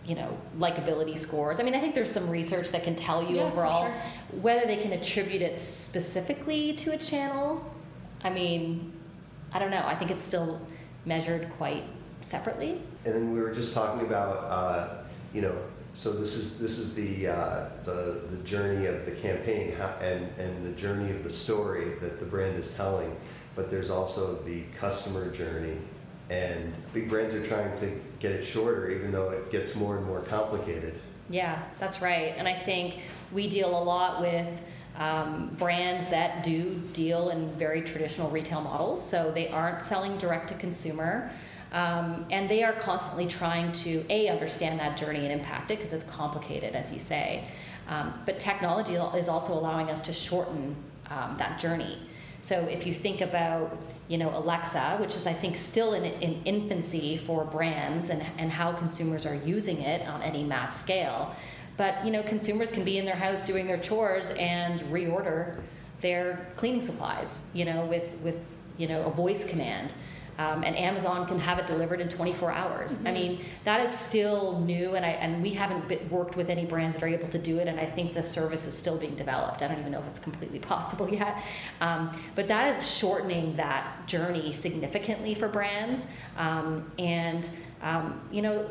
you 0.05 0.15
know 0.15 0.37
likability 0.59 1.17
scores. 1.17 1.59
I 1.59 1.63
mean, 1.63 1.75
I 1.75 1.79
think 1.79 1.95
there's 1.95 2.11
some 2.11 2.29
research 2.29 2.69
that 2.69 2.83
can 2.83 2.95
tell 2.95 3.23
you 3.23 3.37
Yeah, 3.37 3.43
overall 3.43 3.85
sure. 3.85 4.41
whether 4.41 4.65
they 4.65 4.77
can 4.77 4.93
attribute 4.93 5.41
it 5.41 5.57
specifically 5.57 6.73
to 6.73 6.93
a 6.93 6.97
channel. 6.97 7.63
I 8.23 8.29
mean, 8.29 8.93
I 9.51 9.59
don't 9.59 9.71
know. 9.71 9.83
I 9.85 9.95
think 9.95 10.11
it's 10.11 10.23
still 10.23 10.61
measured 11.05 11.49
quite 11.57 11.83
separately. 12.25 12.81
And 13.05 13.13
then 13.13 13.33
we 13.33 13.39
were 13.39 13.51
just 13.51 13.73
talking 13.73 14.05
about, 14.05 14.37
uh, 14.45 15.03
you 15.33 15.41
know, 15.41 15.55
so 15.93 16.11
this 16.11 16.35
is 16.35 16.59
this 16.59 16.77
is 16.77 16.93
the 16.95 17.27
uh, 17.27 17.69
the 17.85 18.21
the 18.29 18.37
journey 18.43 18.87
of 18.87 19.05
the 19.05 19.11
campaign 19.11 19.73
and 20.01 20.27
and 20.37 20.65
the 20.65 20.71
journey 20.71 21.11
of 21.11 21.23
the 21.23 21.29
story 21.29 21.93
that 22.01 22.19
the 22.19 22.25
brand 22.25 22.57
is 22.57 22.75
telling. 22.75 23.15
But 23.55 23.69
there's 23.69 23.89
also 23.89 24.43
the 24.43 24.63
customer 24.77 25.31
journey, 25.31 25.77
and 26.29 26.73
big 26.93 27.09
brands 27.09 27.33
are 27.33 27.45
trying 27.45 27.73
to 27.77 28.01
get 28.19 28.33
it 28.33 28.43
shorter, 28.43 28.89
even 28.89 29.11
though 29.13 29.29
it 29.29 29.51
gets 29.51 29.75
more 29.75 29.97
and 29.97 30.05
more 30.05 30.21
complicated. 30.21 30.99
Yeah, 31.29 31.63
that's 31.79 32.01
right. 32.01 32.33
And 32.35 32.47
I 32.47 32.59
think 32.59 32.99
we 33.31 33.47
deal 33.47 33.69
a 33.69 33.83
lot 33.83 34.19
with 34.19 34.47
um, 34.97 35.55
brands 35.57 36.05
that 36.07 36.43
do 36.43 36.75
deal 36.91 37.29
in 37.29 37.49
very 37.57 37.81
traditional 37.81 38.29
retail 38.29 38.61
models. 38.61 39.07
So 39.07 39.31
they 39.31 39.47
aren't 39.47 39.81
selling 39.81 40.17
direct 40.17 40.49
to 40.49 40.55
consumer. 40.55 41.31
Um, 41.71 42.25
and 42.31 42.49
they 42.49 42.63
are 42.63 42.73
constantly 42.73 43.27
trying 43.27 43.71
to, 43.73 44.05
A, 44.09 44.29
understand 44.29 44.79
that 44.79 44.97
journey 44.97 45.19
and 45.19 45.31
impact 45.31 45.71
it 45.71 45.77
because 45.77 45.93
it's 45.93 46.05
complicated, 46.05 46.75
as 46.75 46.91
you 46.91 46.99
say. 46.99 47.45
Um, 47.87 48.13
but 48.25 48.39
technology 48.39 48.93
is 48.95 49.27
also 49.27 49.53
allowing 49.53 49.89
us 49.89 49.99
to 50.01 50.13
shorten 50.13 50.75
um, 51.09 51.35
that 51.37 51.59
journey. 51.59 51.99
So 52.41 52.59
if 52.65 52.85
you 52.85 52.93
think 52.93 53.21
about, 53.21 53.77
you 54.07 54.17
know, 54.17 54.29
Alexa, 54.29 54.97
which 54.99 55.15
is 55.15 55.25
I 55.25 55.33
think 55.33 55.57
still 55.57 55.93
in, 55.93 56.05
in 56.05 56.43
infancy 56.45 57.17
for 57.17 57.43
brands 57.43 58.09
and, 58.09 58.23
and 58.37 58.51
how 58.51 58.71
consumers 58.71 59.25
are 59.25 59.35
using 59.35 59.81
it 59.81 60.07
on 60.07 60.21
any 60.21 60.43
mass 60.43 60.79
scale, 60.79 61.35
but 61.77 62.05
you 62.05 62.11
know, 62.11 62.23
consumers 62.23 62.71
can 62.71 62.83
be 62.83 62.97
in 62.97 63.05
their 63.05 63.15
house 63.15 63.43
doing 63.43 63.67
their 63.67 63.79
chores 63.79 64.29
and 64.31 64.79
reorder 64.91 65.61
their 66.01 66.47
cleaning 66.55 66.81
supplies, 66.81 67.41
you 67.53 67.65
know, 67.65 67.85
with 67.85 68.11
with 68.21 68.39
you 68.77 68.87
know 68.87 69.03
a 69.03 69.09
voice 69.09 69.43
command. 69.45 69.93
Um, 70.37 70.63
and 70.63 70.75
Amazon 70.75 71.25
can 71.27 71.39
have 71.39 71.59
it 71.59 71.67
delivered 71.67 72.01
in 72.01 72.09
24 72.09 72.51
hours. 72.51 72.99
I 73.05 73.11
mean, 73.11 73.45
that 73.63 73.79
is 73.79 73.91
still 73.97 74.59
new, 74.59 74.95
and 74.95 75.05
I 75.05 75.09
and 75.09 75.41
we 75.41 75.51
haven't 75.51 75.87
been, 75.87 76.09
worked 76.09 76.35
with 76.35 76.49
any 76.49 76.65
brands 76.65 76.95
that 76.95 77.03
are 77.03 77.07
able 77.07 77.29
to 77.29 77.37
do 77.37 77.59
it. 77.59 77.67
And 77.67 77.79
I 77.79 77.85
think 77.85 78.13
the 78.13 78.23
service 78.23 78.67
is 78.67 78.77
still 78.77 78.97
being 78.97 79.15
developed. 79.15 79.61
I 79.61 79.67
don't 79.67 79.79
even 79.79 79.91
know 79.91 79.99
if 79.99 80.07
it's 80.07 80.19
completely 80.19 80.59
possible 80.73 81.09
yet, 81.09 81.41
um, 81.81 82.11
but 82.35 82.47
that 82.47 82.75
is 82.75 82.87
shortening 82.87 83.55
that 83.55 84.07
journey 84.07 84.51
significantly 84.53 85.35
for 85.35 85.47
brands. 85.47 86.07
Um, 86.37 86.91
and 86.99 87.49
um, 87.81 88.19
you 88.31 88.41
know, 88.41 88.67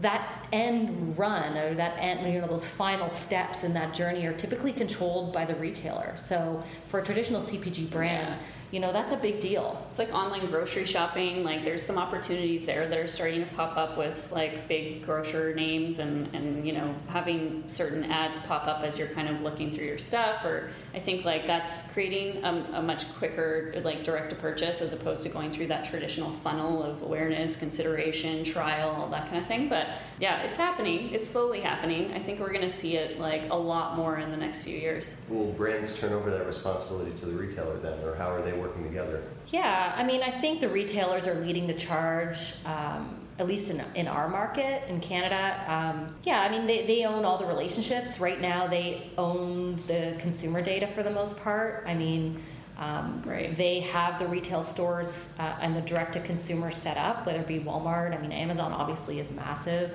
that 0.00 0.46
end 0.52 1.18
run 1.18 1.56
or 1.56 1.74
that 1.74 1.96
end, 1.98 2.32
you 2.32 2.40
know, 2.40 2.46
those 2.46 2.64
final 2.64 3.08
steps 3.08 3.64
in 3.64 3.72
that 3.74 3.94
journey 3.94 4.26
are 4.26 4.32
typically 4.32 4.72
controlled 4.72 5.32
by 5.32 5.44
the 5.44 5.54
retailer. 5.56 6.14
So 6.16 6.62
for 6.88 7.00
a 7.00 7.04
traditional 7.04 7.40
CPG 7.40 7.90
brand, 7.90 8.34
Yeah. 8.34 8.46
You 8.70 8.80
know, 8.80 8.92
that's 8.92 9.12
a 9.12 9.16
big 9.16 9.40
deal. 9.40 9.86
It's 9.90 9.98
like 9.98 10.12
online 10.12 10.44
grocery 10.46 10.84
shopping. 10.84 11.42
Like 11.42 11.64
there's 11.64 11.82
some 11.82 11.96
opportunities 11.96 12.66
there 12.66 12.86
that 12.86 12.98
are 12.98 13.08
starting 13.08 13.40
to 13.40 13.54
pop 13.54 13.78
up 13.78 13.96
with 13.96 14.30
like 14.30 14.68
big 14.68 15.04
grocer 15.04 15.54
names 15.54 16.00
and, 16.00 16.32
and 16.34 16.66
you 16.66 16.74
know 16.74 16.94
having 17.08 17.64
certain 17.66 18.04
ads 18.04 18.38
pop 18.40 18.66
up 18.66 18.82
as 18.82 18.98
you're 18.98 19.08
kind 19.08 19.28
of 19.28 19.40
looking 19.40 19.72
through 19.72 19.86
your 19.86 19.98
stuff. 19.98 20.44
Or 20.44 20.70
I 20.98 21.00
think 21.00 21.24
like 21.24 21.46
that's 21.46 21.92
creating 21.92 22.42
a, 22.42 22.66
a 22.72 22.82
much 22.82 23.08
quicker 23.14 23.72
like 23.84 24.02
direct 24.02 24.30
to 24.30 24.36
purchase 24.36 24.80
as 24.80 24.92
opposed 24.92 25.22
to 25.22 25.28
going 25.28 25.52
through 25.52 25.68
that 25.68 25.84
traditional 25.84 26.32
funnel 26.32 26.82
of 26.82 27.02
awareness, 27.02 27.54
consideration, 27.54 28.42
trial, 28.42 28.90
all 28.90 29.08
that 29.10 29.26
kind 29.30 29.40
of 29.40 29.46
thing. 29.46 29.68
But 29.68 29.86
yeah, 30.18 30.42
it's 30.42 30.56
happening. 30.56 31.14
It's 31.14 31.28
slowly 31.28 31.60
happening. 31.60 32.12
I 32.14 32.18
think 32.18 32.40
we're 32.40 32.52
gonna 32.52 32.68
see 32.68 32.96
it 32.96 33.20
like 33.20 33.48
a 33.50 33.54
lot 33.54 33.96
more 33.96 34.18
in 34.18 34.32
the 34.32 34.36
next 34.36 34.62
few 34.62 34.76
years. 34.76 35.16
Will 35.28 35.52
brands 35.52 36.00
turn 36.00 36.12
over 36.12 36.32
that 36.32 36.44
responsibility 36.44 37.12
to 37.12 37.26
the 37.26 37.34
retailer 37.34 37.76
then, 37.76 38.02
or 38.02 38.16
how 38.16 38.32
are 38.32 38.42
they 38.42 38.54
working 38.54 38.82
together? 38.82 39.22
Yeah, 39.46 39.94
I 39.96 40.02
mean, 40.02 40.22
I 40.24 40.32
think 40.32 40.60
the 40.60 40.68
retailers 40.68 41.28
are 41.28 41.34
leading 41.36 41.68
the 41.68 41.74
charge, 41.74 42.54
um, 42.66 43.20
at 43.38 43.46
least 43.46 43.70
in, 43.70 43.82
in 43.94 44.08
our 44.08 44.28
market 44.28 44.88
in 44.88 45.00
Canada. 45.00 45.64
Um, 45.68 46.14
yeah, 46.24 46.40
I 46.40 46.48
mean, 46.50 46.66
they, 46.66 46.86
they 46.86 47.04
own 47.04 47.24
all 47.24 47.38
the 47.38 47.46
relationships. 47.46 48.18
Right 48.18 48.40
now, 48.40 48.66
they 48.66 49.10
own 49.16 49.82
the 49.86 50.16
consumer 50.20 50.60
data 50.60 50.88
for 50.88 51.02
the 51.02 51.10
most 51.10 51.38
part. 51.40 51.84
I 51.86 51.94
mean, 51.94 52.42
um, 52.78 53.22
Right. 53.24 53.56
they 53.56 53.80
have 53.80 54.18
the 54.18 54.26
retail 54.26 54.62
stores 54.62 55.34
uh, 55.40 55.56
and 55.60 55.74
the 55.74 55.80
direct 55.80 56.12
to 56.14 56.20
consumer 56.20 56.70
set 56.70 56.96
up, 56.96 57.26
whether 57.26 57.40
it 57.40 57.48
be 57.48 57.58
Walmart. 57.60 58.16
I 58.16 58.20
mean, 58.20 58.32
Amazon 58.32 58.72
obviously 58.72 59.18
is 59.18 59.32
massive. 59.32 59.92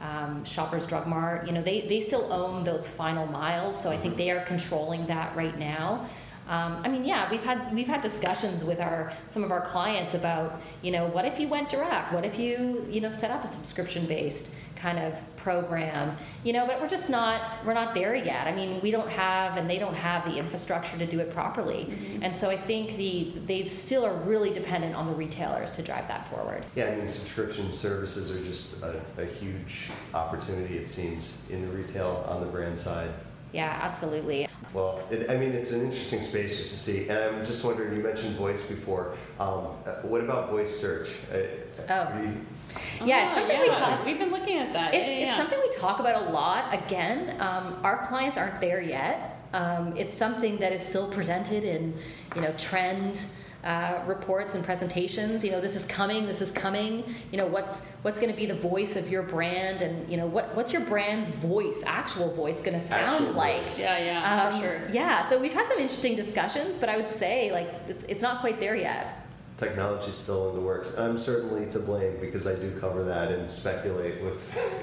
Um, 0.00 0.44
Shoppers 0.44 0.84
Drug 0.84 1.06
Mart, 1.06 1.46
you 1.46 1.52
know, 1.54 1.62
they, 1.62 1.86
they 1.88 2.00
still 2.00 2.30
own 2.30 2.64
those 2.64 2.86
final 2.86 3.26
miles, 3.26 3.80
so 3.80 3.90
I 3.90 3.96
think 3.96 4.18
they 4.18 4.30
are 4.30 4.44
controlling 4.44 5.06
that 5.06 5.34
right 5.34 5.58
now. 5.58 6.06
Um, 6.48 6.80
I 6.84 6.88
mean, 6.88 7.04
yeah, 7.04 7.28
we've 7.30 7.42
had 7.42 7.74
we've 7.74 7.88
had 7.88 8.00
discussions 8.00 8.62
with 8.62 8.80
our 8.80 9.12
some 9.28 9.42
of 9.42 9.50
our 9.50 9.62
clients 9.62 10.14
about 10.14 10.60
you 10.82 10.92
know 10.92 11.06
what 11.06 11.24
if 11.24 11.40
you 11.40 11.48
went 11.48 11.68
direct? 11.68 12.12
What 12.12 12.24
if 12.24 12.38
you 12.38 12.86
you 12.88 13.00
know 13.00 13.10
set 13.10 13.30
up 13.30 13.42
a 13.42 13.46
subscription 13.46 14.06
based 14.06 14.52
kind 14.76 14.98
of 14.98 15.20
program? 15.36 16.16
You 16.44 16.52
know, 16.52 16.64
but 16.64 16.80
we're 16.80 16.88
just 16.88 17.10
not 17.10 17.64
we're 17.66 17.74
not 17.74 17.94
there 17.94 18.14
yet. 18.14 18.46
I 18.46 18.54
mean, 18.54 18.80
we 18.80 18.92
don't 18.92 19.08
have 19.08 19.56
and 19.56 19.68
they 19.68 19.78
don't 19.78 19.94
have 19.94 20.24
the 20.24 20.36
infrastructure 20.38 20.96
to 20.96 21.06
do 21.06 21.18
it 21.18 21.32
properly, 21.32 21.92
and 22.22 22.34
so 22.34 22.48
I 22.48 22.56
think 22.56 22.96
the 22.96 23.32
they 23.46 23.64
still 23.68 24.06
are 24.06 24.14
really 24.14 24.52
dependent 24.52 24.94
on 24.94 25.06
the 25.08 25.14
retailers 25.14 25.72
to 25.72 25.82
drive 25.82 26.06
that 26.06 26.30
forward. 26.30 26.64
Yeah, 26.76 26.86
I 26.86 26.96
mean, 26.96 27.08
subscription 27.08 27.72
services 27.72 28.30
are 28.30 28.44
just 28.44 28.84
a, 28.84 29.00
a 29.18 29.26
huge 29.26 29.90
opportunity, 30.14 30.76
it 30.76 30.86
seems, 30.86 31.42
in 31.50 31.62
the 31.62 31.76
retail 31.76 32.24
on 32.28 32.40
the 32.40 32.46
brand 32.46 32.78
side. 32.78 33.10
Yeah, 33.52 33.78
absolutely. 33.82 34.48
Well, 34.74 35.00
it, 35.10 35.30
I 35.30 35.36
mean, 35.36 35.52
it's 35.52 35.72
an 35.72 35.80
interesting 35.82 36.20
space 36.20 36.58
just 36.58 36.70
to 36.72 36.76
see. 36.78 37.08
And 37.08 37.18
I'm 37.36 37.44
just 37.46 37.64
wondering, 37.64 37.96
you 37.96 38.02
mentioned 38.02 38.36
voice 38.36 38.66
before. 38.68 39.14
Um, 39.40 39.68
uh, 39.86 40.02
what 40.02 40.20
about 40.20 40.50
voice 40.50 40.78
search? 40.78 41.10
Uh, 41.32 41.36
Oh. 41.88 42.18
you- 42.20 42.36
Yeah, 43.06 43.24
it's 43.30 43.32
Oh, 43.32 43.40
something 43.40 43.60
we 43.60 43.68
talk- 43.68 44.04
We've 44.04 44.18
been 44.18 44.30
looking 44.32 44.58
at 44.58 44.72
that. 44.74 44.92
It's, 44.92 45.08
yeah, 45.08 45.14
yeah, 45.14 45.20
it's 45.20 45.30
yeah. 45.30 45.36
something 45.36 45.58
we 45.60 45.70
talk 45.70 45.98
about 46.00 46.26
a 46.26 46.30
lot. 46.30 46.74
Again, 46.74 47.40
um, 47.40 47.78
our 47.82 48.06
clients 48.06 48.36
aren't 48.36 48.60
there 48.60 48.82
yet. 48.82 49.38
Um, 49.54 49.94
it's 49.96 50.12
something 50.14 50.58
that 50.58 50.72
is 50.72 50.82
still 50.82 51.10
presented 51.10 51.64
in, 51.64 51.94
you 52.34 52.42
know, 52.42 52.52
trend 52.58 53.24
uh, 53.64 54.00
reports 54.06 54.54
and 54.54 54.62
presentations. 54.64 55.44
You 55.44 55.50
know, 55.50 55.60
this 55.60 55.74
is 55.74 55.84
coming. 55.86 56.26
This 56.26 56.40
is 56.40 56.50
coming. 56.52 57.02
You 57.32 57.38
know, 57.38 57.46
what's 57.46 57.84
what's 58.02 58.20
going 58.20 58.30
to 58.30 58.36
be 58.36 58.46
the 58.46 58.54
voice 58.54 58.96
of 58.96 59.10
your 59.10 59.22
brand, 59.22 59.82
and 59.82 60.08
you 60.10 60.16
know, 60.16 60.26
what 60.26 60.54
what's 60.54 60.72
your 60.72 60.82
brand's 60.82 61.30
voice, 61.30 61.82
actual 61.86 62.32
voice, 62.34 62.60
going 62.60 62.78
to 62.78 62.84
sound 62.84 63.14
Actual 63.24 63.32
like? 63.32 63.62
voice. 63.62 63.80
Yeah, 63.80 63.98
yeah, 63.98 64.44
Um, 64.48 64.52
for 64.52 64.66
sure. 64.66 64.80
Yeah. 64.90 65.28
So 65.28 65.38
we've 65.40 65.52
had 65.54 65.68
some 65.68 65.78
interesting 65.78 66.14
discussions, 66.16 66.78
but 66.78 66.88
I 66.88 66.96
would 66.96 67.08
say 67.10 67.50
like 67.52 67.68
it's, 67.88 68.04
it's 68.08 68.22
not 68.22 68.40
quite 68.40 68.60
there 68.60 68.76
yet. 68.76 69.22
Technology's 69.58 70.14
still 70.14 70.50
in 70.50 70.56
the 70.56 70.60
works. 70.60 70.98
I'm 70.98 71.16
certainly 71.16 71.64
to 71.70 71.78
blame 71.78 72.18
because 72.20 72.46
I 72.46 72.54
do 72.56 72.78
cover 72.78 73.02
that 73.04 73.32
and 73.32 73.50
speculate 73.50 74.20
with 74.22 74.34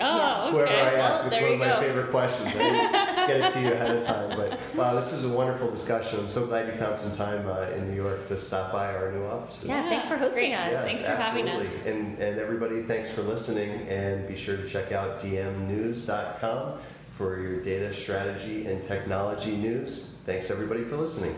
Oh, 0.02 0.48
okay. 0.48 0.52
whoever 0.52 0.68
I 0.72 0.94
ask. 1.00 1.24
Well, 1.24 1.32
it's 1.32 1.42
one 1.42 1.46
you 1.48 1.54
of 1.54 1.60
my 1.60 1.68
go. 1.68 1.80
favorite 1.80 2.10
questions. 2.10 2.48
I 2.56 2.58
didn't 2.58 2.92
get 3.28 3.42
it 3.42 3.54
to 3.54 3.62
you 3.62 3.72
ahead 3.74 3.96
of 3.96 4.04
time. 4.04 4.38
But 4.38 4.60
wow, 4.76 4.94
this 4.94 5.12
is 5.14 5.26
a 5.26 5.30
wonderful 5.30 5.70
discussion. 5.70 6.20
I'm 6.20 6.28
so 6.28 6.46
glad 6.46 6.68
you 6.68 6.74
found 6.74 6.98
some 6.98 7.16
time 7.16 7.48
uh, 7.48 7.70
in 7.76 7.90
New 7.90 7.96
York 7.96 8.28
to 8.28 8.38
stop 8.38 8.72
by 8.72 8.94
our 8.94 9.12
new 9.12 9.24
offices. 9.26 9.70
Yeah, 9.70 9.84
thanks 9.84 10.08
for 10.08 10.18
hosting 10.18 10.54
us. 10.54 10.72
Yes, 10.72 10.84
Thanks 10.84 11.06
for 11.06 11.16
having 11.16 11.48
absolutely. 11.48 11.68
us. 11.68 11.86
And, 11.86 12.20
and 12.20 12.40
everybody, 12.40 12.84
thanks 12.84 13.10
for 13.10 13.22
listening. 13.22 13.88
And 13.88 14.28
be 14.28 14.36
sure 14.36 14.58
to 14.58 14.68
check 14.68 14.92
out 14.92 15.20
dmnews.com 15.20 16.80
for 17.12 17.40
your 17.40 17.62
data 17.62 17.94
strategy 17.94 18.66
and 18.66 18.82
technology 18.82 19.56
news. 19.56 20.20
Thanks 20.26 20.50
everybody 20.50 20.84
for 20.84 20.98
listening. 20.98 21.36